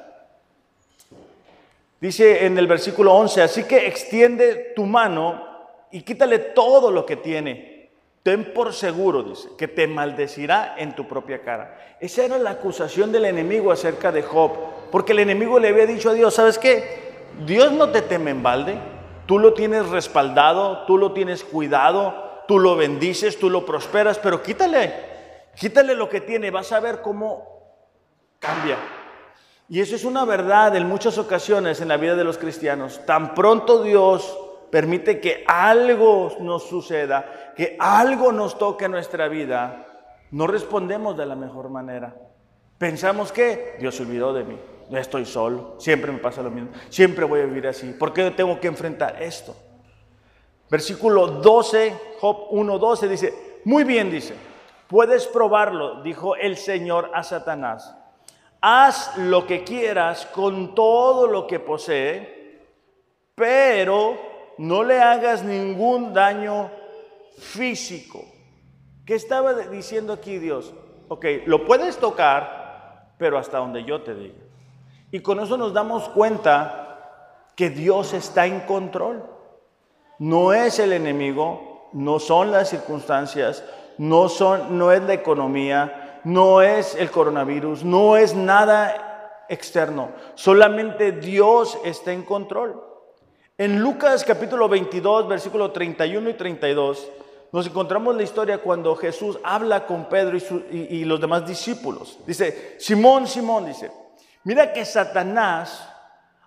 Dice 2.01 2.47
en 2.47 2.57
el 2.59 2.67
versículo 2.67 3.15
11, 3.15 3.43
así 3.43 3.65
que 3.65 3.87
extiende 3.87 4.73
tu 4.75 4.85
mano 4.87 5.47
y 5.93 6.01
quítale 6.01 6.39
todo 6.39 6.91
lo 6.91 7.05
que 7.05 7.17
tiene. 7.17 7.91
Ten 8.23 8.55
por 8.55 8.73
seguro, 8.73 9.23
dice, 9.23 9.49
que 9.59 9.69
te 9.69 9.87
maldecirá 9.87 10.77
en 10.79 10.97
tu 10.97 11.07
propia 11.07 11.43
cara. 11.43 11.97
Esa 12.01 12.25
era 12.25 12.39
la 12.39 12.53
acusación 12.53 13.13
del 13.13 13.27
enemigo 13.27 13.71
acerca 13.71 14.11
de 14.11 14.23
Job, 14.23 14.53
porque 14.91 15.13
el 15.13 15.19
enemigo 15.19 15.59
le 15.59 15.69
había 15.69 15.85
dicho 15.85 16.09
a 16.09 16.15
Dios, 16.15 16.35
¿sabes 16.35 16.59
qué? 16.59 17.04
Dios 17.47 17.73
no 17.73 17.91
te 17.91 18.03
teme 18.03 18.31
en 18.31 18.43
balde, 18.43 18.79
tú 19.27 19.39
lo 19.39 19.55
tienes 19.55 19.89
respaldado, 19.89 20.85
tú 20.87 20.99
lo 20.99 21.13
tienes 21.13 21.45
cuidado, 21.45 22.43
tú 22.47 22.59
lo 22.59 22.77
bendices, 22.77 23.39
tú 23.39 23.51
lo 23.51 23.67
prosperas, 23.67 24.19
pero 24.19 24.43
quítale, 24.43 24.95
quítale 25.57 25.95
lo 25.95 26.09
que 26.09 26.21
tiene, 26.21 26.51
vas 26.51 26.73
a 26.73 26.81
ver 26.81 27.03
cómo 27.03 27.55
cambia. 28.39 28.77
Y 29.69 29.81
eso 29.81 29.97
es 29.97 30.05
una 30.05 30.25
verdad 30.25 30.77
en 30.77 30.87
muchas 30.87 31.19
ocasiones 31.19 31.81
en 31.81 31.89
la 31.89 31.97
vida 31.97 32.15
de 32.15 32.25
los 32.25 32.39
cristianos. 32.39 33.01
Tan 33.07 33.35
pronto 33.35 33.83
Dios 33.83 34.39
permite 34.71 35.21
que 35.21 35.45
algo 35.47 36.37
nos 36.41 36.65
suceda, 36.65 37.53
que 37.57 37.77
algo 37.79 38.33
nos 38.33 38.59
toque 38.59 38.85
en 38.87 38.91
nuestra 38.91 39.29
vida, 39.29 39.87
no 40.31 40.47
respondemos 40.47 41.17
de 41.17 41.27
la 41.27 41.37
mejor 41.37 41.71
manera. 41.71 42.15
Pensamos 42.77 43.33
que 43.33 43.77
Dios 43.79 43.95
se 43.95 44.03
olvidó 44.03 44.35
de 44.35 44.45
mí, 44.45 44.59
no 44.91 44.99
estoy 44.99 45.25
solo, 45.25 45.75
siempre 45.79 46.13
me 46.13 46.19
pasa 46.19 46.43
lo 46.43 46.51
mismo, 46.51 46.71
siempre 46.89 47.25
voy 47.25 47.41
a 47.41 47.45
vivir 47.47 47.67
así. 47.67 47.93
¿Por 47.93 48.13
qué 48.13 48.31
tengo 48.31 48.61
que 48.61 48.69
enfrentar 48.69 49.23
esto? 49.23 49.57
Versículo 50.71 51.27
12, 51.27 51.95
Job 52.21 52.51
1.12 52.51 53.09
dice, 53.09 53.35
muy 53.65 53.85
bien 53.85 54.11
dice, 54.11 54.35
puedes 54.89 55.27
probarlo, 55.27 56.03
dijo 56.03 56.37
el 56.37 56.57
Señor 56.57 57.11
a 57.15 57.23
Satanás 57.23 57.95
haz 58.67 59.19
lo 59.19 59.47
que 59.47 59.63
quieras 59.63 60.25
con 60.25 60.75
todo 60.75 61.27
lo 61.27 61.47
que 61.47 61.61
posee, 61.61 62.63
pero 63.35 64.17
no 64.57 64.83
le 64.83 65.03
hagas 65.03 65.45
ningún 65.45 66.15
daño 66.15 66.71
físico. 67.37 68.25
¿Qué 69.05 69.17
estaba 69.17 69.53
diciendo 69.53 70.15
aquí 70.15 70.39
Dios? 70.39 70.73
Ok, 71.09 71.27
lo 71.45 71.67
puedes 71.67 71.99
tocar, 71.99 73.13
pero 73.19 73.37
hasta 73.37 73.59
donde 73.59 73.85
yo 73.85 74.01
te 74.01 74.15
diga. 74.15 74.44
Y 75.15 75.21
con 75.21 75.39
eso 75.39 75.57
nos 75.57 75.73
damos 75.73 76.09
cuenta 76.09 77.45
que 77.55 77.71
Dios 77.71 78.13
está 78.15 78.47
en 78.47 78.63
control. 78.63 79.23
No 80.19 80.53
es 80.53 80.81
el 80.81 80.93
enemigo, 80.93 81.89
no 81.93 82.19
son 82.19 82.51
las 82.51 82.71
circunstancias, 82.71 83.63
no, 83.97 84.29
son, 84.29 84.77
no 84.77 84.91
es 84.91 85.01
la 85.05 85.15
economía, 85.15 86.21
no 86.25 86.63
es 86.63 86.97
el 86.97 87.13
coronavirus, 87.13 87.85
no 87.85 88.17
es 88.17 88.35
nada 88.35 89.45
externo, 89.49 90.09
solamente 90.35 91.13
Dios 91.13 91.79
está 91.85 92.13
en 92.13 92.25
control. 92.25 92.83
En 93.57 93.81
Lucas 93.81 94.25
capítulo 94.25 94.69
22, 94.69 95.29
versículo 95.29 95.71
31 95.71 96.31
y 96.31 96.35
32, 96.35 97.09
nos 97.53 97.69
encontramos 97.69 98.17
la 98.17 98.25
historia 98.25 98.59
cuando 98.59 98.97
Jesús 98.97 99.39
habla 99.45 99.87
con 99.87 100.09
Pedro 100.09 100.37
y, 100.73 100.77
y 100.77 101.05
los 101.05 101.21
demás 101.21 101.47
discípulos. 101.47 102.19
Dice, 102.27 102.75
Simón, 102.81 103.29
Simón, 103.29 103.67
dice, 103.67 103.93
mira 104.45 104.73
que 104.73 104.85
Satanás 104.85 105.89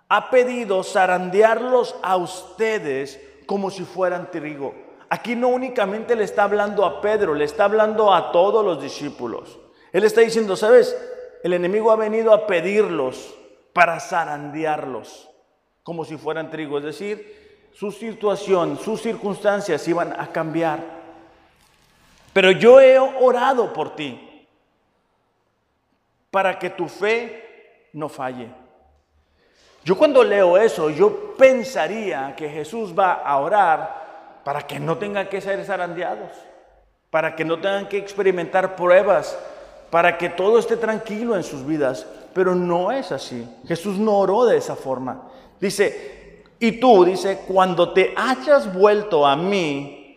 ha 0.08 0.30
pedido 0.30 0.82
zarandearlos 0.82 1.94
a 2.02 2.16
ustedes 2.16 3.20
como 3.46 3.70
si 3.70 3.84
fueran 3.84 4.30
trigo. 4.30 4.74
Aquí 5.10 5.36
no 5.36 5.48
únicamente 5.48 6.16
le 6.16 6.24
está 6.24 6.44
hablando 6.44 6.84
a 6.84 7.00
Pedro, 7.00 7.34
le 7.34 7.44
está 7.44 7.64
hablando 7.64 8.12
a 8.12 8.32
todos 8.32 8.64
los 8.64 8.80
discípulos. 8.82 9.58
Él 9.92 10.04
está 10.04 10.20
diciendo, 10.20 10.56
¿sabes? 10.56 10.96
El 11.42 11.52
enemigo 11.54 11.90
ha 11.90 11.96
venido 11.96 12.32
a 12.32 12.46
pedirlos 12.46 13.34
para 13.72 14.00
zarandearlos, 14.00 15.30
como 15.82 16.04
si 16.04 16.16
fueran 16.16 16.50
trigo. 16.50 16.78
Es 16.78 16.84
decir, 16.84 17.70
su 17.72 17.90
situación, 17.90 18.78
sus 18.78 19.00
circunstancias 19.00 19.86
iban 19.88 20.18
a 20.18 20.30
cambiar. 20.30 20.80
Pero 22.32 22.50
yo 22.50 22.80
he 22.80 22.98
orado 22.98 23.72
por 23.72 23.96
ti 23.96 24.46
para 26.30 26.58
que 26.58 26.70
tu 26.70 26.88
fe 26.88 27.47
no 27.92 28.08
falle. 28.08 28.48
Yo 29.84 29.96
cuando 29.96 30.22
leo 30.22 30.58
eso, 30.58 30.90
yo 30.90 31.34
pensaría 31.36 32.34
que 32.36 32.48
Jesús 32.48 32.92
va 32.96 33.14
a 33.14 33.38
orar 33.38 34.40
para 34.44 34.66
que 34.66 34.78
no 34.78 34.98
tengan 34.98 35.28
que 35.28 35.40
ser 35.40 35.64
zarandeados, 35.64 36.30
para 37.10 37.34
que 37.34 37.44
no 37.44 37.56
tengan 37.56 37.88
que 37.88 37.98
experimentar 37.98 38.76
pruebas, 38.76 39.38
para 39.90 40.18
que 40.18 40.28
todo 40.28 40.58
esté 40.58 40.76
tranquilo 40.76 41.36
en 41.36 41.42
sus 41.42 41.64
vidas, 41.64 42.06
pero 42.34 42.54
no 42.54 42.92
es 42.92 43.12
así. 43.12 43.48
Jesús 43.66 43.98
no 43.98 44.18
oró 44.18 44.44
de 44.44 44.58
esa 44.58 44.76
forma. 44.76 45.28
Dice, 45.60 46.44
y 46.58 46.72
tú, 46.72 47.04
dice, 47.04 47.44
cuando 47.46 47.92
te 47.92 48.12
hayas 48.16 48.72
vuelto 48.72 49.26
a 49.26 49.36
mí, 49.36 50.16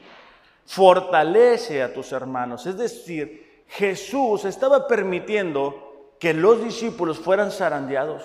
fortalece 0.66 1.82
a 1.82 1.94
tus 1.94 2.12
hermanos. 2.12 2.66
Es 2.66 2.78
decir, 2.78 3.64
Jesús 3.68 4.46
estaba 4.46 4.88
permitiendo 4.88 5.91
que 6.22 6.36
los 6.36 6.64
discípulos 6.64 7.18
fueran 7.18 7.52
zarandeados. 7.52 8.22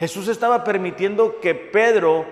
Jesús 0.00 0.26
estaba 0.26 0.64
permitiendo 0.64 1.38
que 1.38 1.54
Pedro 1.54 2.26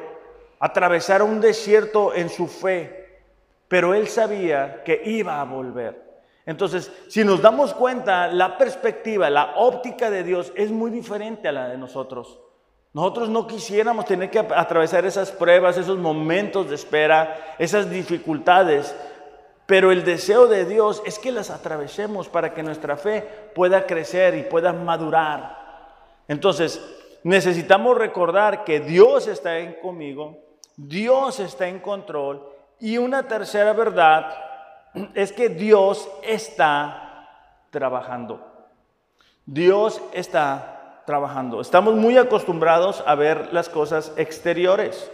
atravesara 0.58 1.22
un 1.22 1.40
desierto 1.40 2.12
en 2.12 2.28
su 2.28 2.48
fe, 2.48 3.20
pero 3.68 3.94
él 3.94 4.08
sabía 4.08 4.82
que 4.82 5.00
iba 5.04 5.40
a 5.40 5.44
volver. 5.44 6.02
Entonces, 6.44 6.90
si 7.06 7.22
nos 7.22 7.40
damos 7.40 7.72
cuenta, 7.74 8.26
la 8.26 8.58
perspectiva, 8.58 9.30
la 9.30 9.54
óptica 9.54 10.10
de 10.10 10.24
Dios 10.24 10.52
es 10.56 10.72
muy 10.72 10.90
diferente 10.90 11.46
a 11.46 11.52
la 11.52 11.68
de 11.68 11.78
nosotros. 11.78 12.40
Nosotros 12.92 13.28
no 13.28 13.46
quisiéramos 13.46 14.04
tener 14.04 14.30
que 14.30 14.40
atravesar 14.40 15.06
esas 15.06 15.30
pruebas, 15.30 15.78
esos 15.78 15.96
momentos 15.96 16.68
de 16.68 16.74
espera, 16.74 17.54
esas 17.56 17.88
dificultades, 17.88 18.96
pero 19.72 19.90
el 19.90 20.04
deseo 20.04 20.48
de 20.48 20.66
Dios 20.66 21.02
es 21.06 21.18
que 21.18 21.32
las 21.32 21.48
atravesemos 21.48 22.28
para 22.28 22.52
que 22.52 22.62
nuestra 22.62 22.98
fe 22.98 23.22
pueda 23.54 23.86
crecer 23.86 24.34
y 24.34 24.42
pueda 24.42 24.74
madurar. 24.74 25.56
Entonces, 26.28 26.78
necesitamos 27.22 27.96
recordar 27.96 28.64
que 28.64 28.80
Dios 28.80 29.26
está 29.28 29.60
en 29.60 29.72
conmigo, 29.80 30.36
Dios 30.76 31.40
está 31.40 31.68
en 31.68 31.80
control 31.80 32.46
y 32.80 32.98
una 32.98 33.22
tercera 33.26 33.72
verdad 33.72 34.34
es 35.14 35.32
que 35.32 35.48
Dios 35.48 36.06
está 36.22 37.30
trabajando. 37.70 38.46
Dios 39.46 40.02
está 40.12 41.00
trabajando. 41.06 41.62
Estamos 41.62 41.94
muy 41.94 42.18
acostumbrados 42.18 43.02
a 43.06 43.14
ver 43.14 43.54
las 43.54 43.70
cosas 43.70 44.12
exteriores. 44.18 45.10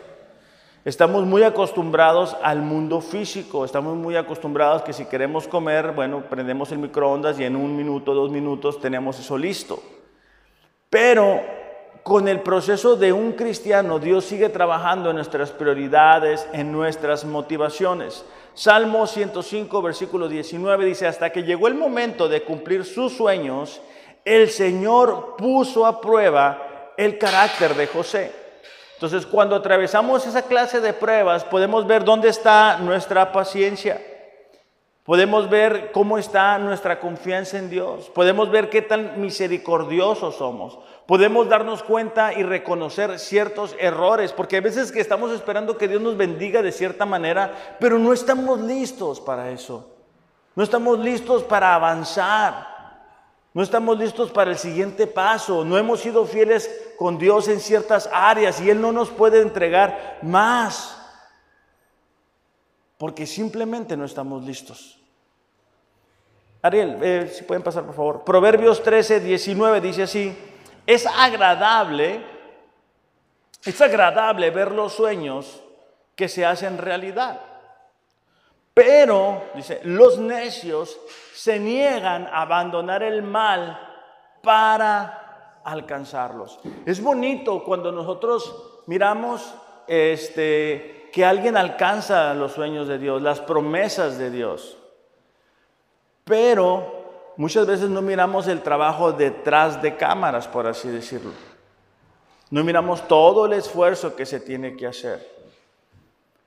Estamos 0.89 1.27
muy 1.27 1.43
acostumbrados 1.43 2.35
al 2.43 2.63
mundo 2.63 3.03
físico, 3.03 3.67
estamos 3.67 3.95
muy 3.95 4.17
acostumbrados 4.17 4.81
que 4.81 4.95
si 4.95 5.05
queremos 5.05 5.47
comer, 5.47 5.93
bueno, 5.93 6.23
prendemos 6.31 6.73
el 6.73 6.79
microondas 6.79 7.39
y 7.39 7.45
en 7.45 7.57
un 7.57 7.77
minuto, 7.77 8.15
dos 8.15 8.31
minutos 8.31 8.81
tenemos 8.81 9.19
eso 9.19 9.37
listo. 9.37 9.83
Pero 10.89 11.43
con 12.03 12.27
el 12.27 12.41
proceso 12.41 12.97
de 12.97 13.13
un 13.13 13.33
cristiano, 13.33 13.99
Dios 13.99 14.25
sigue 14.25 14.49
trabajando 14.49 15.11
en 15.11 15.17
nuestras 15.17 15.51
prioridades, 15.51 16.49
en 16.55 16.73
nuestras 16.73 17.27
motivaciones. 17.27 18.25
Salmo 18.55 19.07
105, 19.07 19.83
versículo 19.83 20.27
19 20.27 20.87
dice, 20.87 21.07
hasta 21.07 21.29
que 21.29 21.43
llegó 21.43 21.69
el 21.69 21.75
momento 21.75 22.31
de 22.31 22.45
cumplir 22.45 22.87
sus 22.87 23.13
sueños, 23.13 23.83
el 24.25 24.49
Señor 24.49 25.37
puso 25.37 25.85
a 25.85 26.01
prueba 26.01 26.95
el 26.97 27.19
carácter 27.19 27.75
de 27.75 27.89
José. 27.89 28.48
Entonces, 28.99 29.27
cuando 29.27 29.55
atravesamos 29.55 30.27
esa 30.27 30.43
clase 30.43 30.81
de 30.81 30.93
pruebas, 30.93 31.45
podemos 31.45 31.87
ver 31.87 32.03
dónde 32.03 32.29
está 32.29 32.79
nuestra 32.79 33.31
paciencia. 33.31 34.03
Podemos 35.05 35.49
ver 35.49 35.93
cómo 35.93 36.19
está 36.19 36.59
nuestra 36.59 36.99
confianza 36.99 37.59
en 37.59 37.71
Dios. 37.71 38.11
Podemos 38.11 38.51
ver 38.51 38.69
qué 38.69 38.83
tan 38.83 39.21
misericordiosos 39.21 40.35
somos. 40.35 40.81
Podemos 41.07 41.49
darnos 41.49 41.85
cuenta 41.85 42.33
y 42.33 42.43
reconocer 42.43 43.21
ciertos 43.21 43.77
errores, 43.79 44.33
porque 44.33 44.57
a 44.57 44.63
veces 44.63 44.91
que 44.91 44.99
estamos 44.99 45.31
esperando 45.31 45.79
que 45.79 45.87
Dios 45.87 46.03
nos 46.03 46.17
bendiga 46.17 46.61
de 46.61 46.73
cierta 46.73 47.07
manera, 47.07 47.77
pero 47.79 48.01
no 48.01 48.13
estamos 48.13 48.59
listos 48.63 49.21
para 49.21 49.53
eso. 49.53 49.89
No 50.57 50.65
estamos 50.65 50.99
listos 50.99 51.45
para 51.45 51.73
avanzar. 51.77 52.78
No 53.59 53.65
estamos 53.65 53.99
listos 53.99 54.31
para 54.31 54.53
el 54.53 54.57
siguiente 54.57 55.09
paso. 55.09 55.65
No 55.65 55.77
hemos 55.77 55.99
sido 55.99 56.25
fieles 56.25 56.71
con 56.97 57.19
Dios 57.19 57.49
en 57.49 57.59
ciertas 57.59 58.09
áreas 58.13 58.61
y 58.61 58.71
Él 58.71 58.81
no 58.81 58.93
nos 58.93 59.11
puede 59.11 59.43
entregar 59.43 60.21
más. 60.23 60.97
Porque 62.99 63.27
simplemente 63.27 63.97
no 63.97 64.05
estamos 64.05 64.45
listos. 64.45 65.01
Ariel, 66.63 66.99
eh, 67.03 67.33
si 67.35 67.43
pueden 67.43 67.65
pasar 67.65 67.85
por 67.85 67.97
favor. 67.97 68.23
Proverbios 68.23 68.81
13, 68.81 69.19
19 69.19 69.81
dice 69.81 70.05
así. 70.05 70.39
Es 70.87 71.05
agradable, 71.05 72.25
es 73.65 73.81
agradable 73.81 74.53
ver 74.53 74.71
los 74.71 74.93
sueños 74.93 75.65
que 76.15 76.29
se 76.29 76.47
hacen 76.47 76.79
realidad. 76.79 77.41
Pero, 78.79 79.43
dice, 79.57 79.81
los 79.83 80.19
necios 80.19 81.01
se 81.35 81.59
niegan 81.59 82.29
a 82.29 82.43
abandonar 82.43 83.03
el 83.03 83.25
mal 83.25 83.77
para 84.41 85.63
alcanzarlos. 85.65 86.61
Es 86.87 87.03
bonito 87.03 87.65
cuando 87.65 87.91
nosotros 87.91 88.83
miramos 88.87 89.53
este, 89.89 91.11
que 91.13 91.25
alguien 91.25 91.57
alcanza 91.57 92.33
los 92.35 92.53
sueños 92.53 92.87
de 92.87 92.99
Dios, 92.99 93.21
las 93.21 93.41
promesas 93.41 94.17
de 94.17 94.31
Dios. 94.31 94.79
Pero 96.23 97.33
muchas 97.37 97.67
veces 97.67 97.91
no 97.91 98.01
miramos 98.01 98.47
el 98.47 98.63
trabajo 98.63 99.11
detrás 99.11 99.83
de 99.83 99.97
cámaras, 99.97 100.47
por 100.47 100.69
así 100.69 100.89
decirlo. 100.89 101.33
No 102.51 102.63
miramos 102.63 103.09
todo 103.09 103.47
el 103.47 103.55
esfuerzo 103.55 104.15
que 104.15 104.25
se 104.25 104.39
tiene 104.39 104.77
que 104.77 104.87
hacer. 104.87 105.38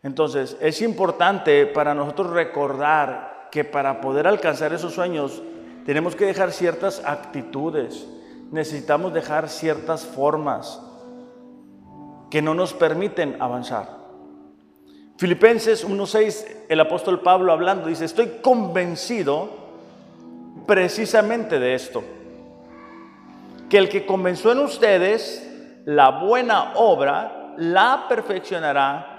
Entonces, 0.03 0.57
es 0.59 0.81
importante 0.81 1.67
para 1.67 1.93
nosotros 1.93 2.31
recordar 2.31 3.49
que 3.51 3.63
para 3.63 4.01
poder 4.01 4.27
alcanzar 4.27 4.73
esos 4.73 4.93
sueños 4.93 5.41
tenemos 5.85 6.15
que 6.15 6.25
dejar 6.25 6.51
ciertas 6.51 7.03
actitudes, 7.05 8.07
necesitamos 8.51 9.13
dejar 9.13 9.49
ciertas 9.49 10.05
formas 10.05 10.81
que 12.29 12.41
no 12.41 12.55
nos 12.55 12.73
permiten 12.73 13.41
avanzar. 13.41 14.01
Filipenses 15.17 15.87
1.6, 15.87 16.47
el 16.67 16.79
apóstol 16.79 17.19
Pablo 17.21 17.51
hablando, 17.51 17.87
dice, 17.87 18.05
estoy 18.05 18.39
convencido 18.41 19.49
precisamente 20.65 21.59
de 21.59 21.75
esto, 21.75 22.03
que 23.69 23.77
el 23.77 23.87
que 23.89 24.05
comenzó 24.05 24.51
en 24.51 24.59
ustedes 24.59 25.47
la 25.85 26.09
buena 26.21 26.73
obra, 26.75 27.53
la 27.57 28.05
perfeccionará 28.07 29.10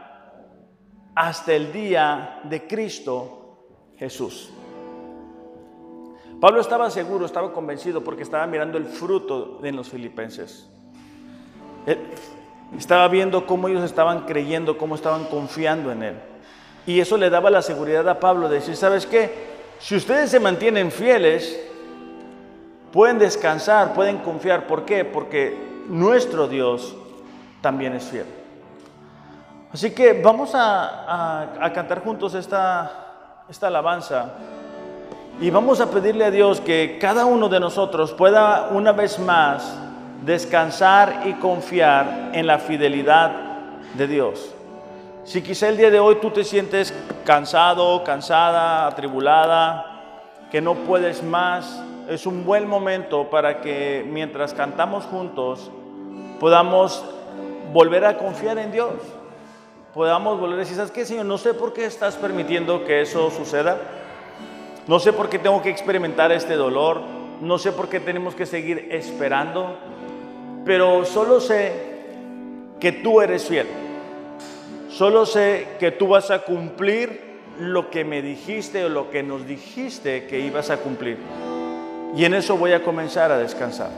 hasta 1.15 1.53
el 1.53 1.73
día 1.73 2.41
de 2.45 2.67
Cristo 2.67 3.57
Jesús. 3.99 4.51
Pablo 6.41 6.61
estaba 6.61 6.91
seguro, 6.91 7.25
estaba 7.25 7.53
convencido 7.53 8.03
porque 8.03 8.23
estaba 8.23 8.47
mirando 8.47 8.77
el 8.79 8.87
fruto 8.87 9.61
en 9.63 9.77
los 9.77 9.89
filipenses. 9.89 10.69
estaba 12.77 13.07
viendo 13.09 13.47
cómo 13.47 13.69
ellos 13.69 13.85
estaban 13.85 14.27
creyendo, 14.27 14.77
cómo 14.77 14.95
estaban 14.95 15.25
confiando 15.27 15.93
en 15.93 16.03
él. 16.03 16.15
Y 16.85 16.99
eso 16.99 17.17
le 17.17 17.31
daba 17.31 17.49
la 17.51 17.63
seguridad 17.63 18.09
a 18.09 18.19
Pablo 18.19 18.49
de 18.49 18.57
decir, 18.57 18.75
¿sabes 18.75 19.07
qué? 19.07 19.53
Si 19.79 19.95
ustedes 19.95 20.31
se 20.31 20.41
mantienen 20.41 20.91
fieles, 20.91 21.61
pueden 22.93 23.19
descansar, 23.19 23.95
pueden 23.95 24.19
confiar. 24.19 24.67
¿Por 24.67 24.85
qué? 24.85 25.05
Porque 25.05 25.57
nuestro 25.87 26.49
Dios 26.49 26.97
también 27.61 27.93
es 27.95 28.05
fiel. 28.05 28.42
Así 29.73 29.93
que 29.93 30.13
vamos 30.13 30.53
a 30.55 31.71
cantar 31.75 32.03
juntos 32.05 32.35
esta, 32.35 33.03
esta 33.49 33.67
alabanza 33.69 34.33
y 35.41 35.51
vamos 35.51 35.81
a 35.81 35.91
pedirle 35.91 36.25
a 36.25 36.31
Dios 36.31 36.61
que 36.61 36.99
cada 37.01 37.25
uno 37.27 37.49
de 37.49 37.59
nosotros 37.59 38.13
pueda 38.13 38.69
una 38.71 38.93
vez 38.93 39.19
más 39.19 39.77
descansar 40.25 41.23
y 41.25 41.35
confiar 41.35 42.31
en 42.33 42.47
la 42.47 42.59
fidelidad 42.59 43.33
de 43.95 44.07
Dios. 44.07 44.55
Si 45.25 45.43
quizá 45.43 45.69
el 45.69 45.77
día 45.77 45.91
de 45.91 46.01
hoy 46.01 46.17
tú 46.21 46.31
te 46.31 46.45
sientes 46.45 46.95
cansado, 47.25 48.05
cansada, 48.05 48.87
atribulada, 48.87 50.47
que 50.51 50.61
no 50.61 50.75
puedes 50.75 51.23
más, 51.23 51.83
es 52.09 52.27
un 52.27 52.45
buen 52.45 52.69
momento 52.69 53.31
para 53.31 53.61
que 53.61 54.05
mientras 54.09 54.55
cantamos 54.55 55.05
juntos 55.05 55.71
podamos 56.39 57.05
volver 57.73 58.05
a 58.05 58.19
confiar 58.19 58.59
en 58.59 58.71
Dios 58.71 58.95
podamos 59.95 60.41
volver 60.41 60.57
a 60.57 60.61
decir, 60.61 60.77
¿sabes 60.77 60.91
qué, 60.91 61.05
Señor? 61.05 61.27
No 61.27 61.39
sé 61.39 61.55
por 61.55 61.73
qué 61.73 61.85
estás 61.85 62.17
permitiendo 62.17 62.85
que 62.85 63.03
eso 63.03 63.31
suceda. 63.31 63.79
No 64.87 64.99
sé 64.99 65.13
por 65.13 65.29
qué 65.29 65.39
tengo 65.39 65.63
que 65.63 65.71
experimentar 65.71 66.33
este 66.33 66.55
dolor. 66.55 67.03
No 67.41 67.59
sé 67.59 67.73
por 67.73 67.89
qué 67.89 68.01
tenemos 68.01 68.35
que 68.35 68.47
seguir 68.47 68.89
esperando. 68.91 69.77
Pero 70.65 71.05
solo 71.05 71.41
sé 71.41 71.73
que 72.81 72.93
tú 72.93 73.21
eres 73.21 73.45
fiel. 73.45 73.67
Solo 74.89 75.27
sé 75.27 75.69
que 75.79 75.91
tú 75.91 76.09
vas 76.09 76.31
a 76.31 76.41
cumplir 76.41 77.33
lo 77.59 77.91
que 77.91 78.05
me 78.05 78.23
dijiste 78.23 78.85
o 78.85 78.89
lo 78.89 79.11
que 79.11 79.23
nos 79.23 79.47
dijiste 79.47 80.27
que 80.27 80.41
ibas 80.41 80.71
a 80.71 80.79
cumplir. 80.79 81.19
Y 82.17 82.25
en 82.25 82.35
eso 82.35 82.57
voy 82.57 82.73
a 82.73 82.83
comenzar 82.83 83.31
a 83.31 83.39
descansar. 83.39 83.91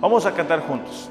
Vamos 0.00 0.26
a 0.26 0.34
cantar 0.34 0.60
juntos. 0.60 1.10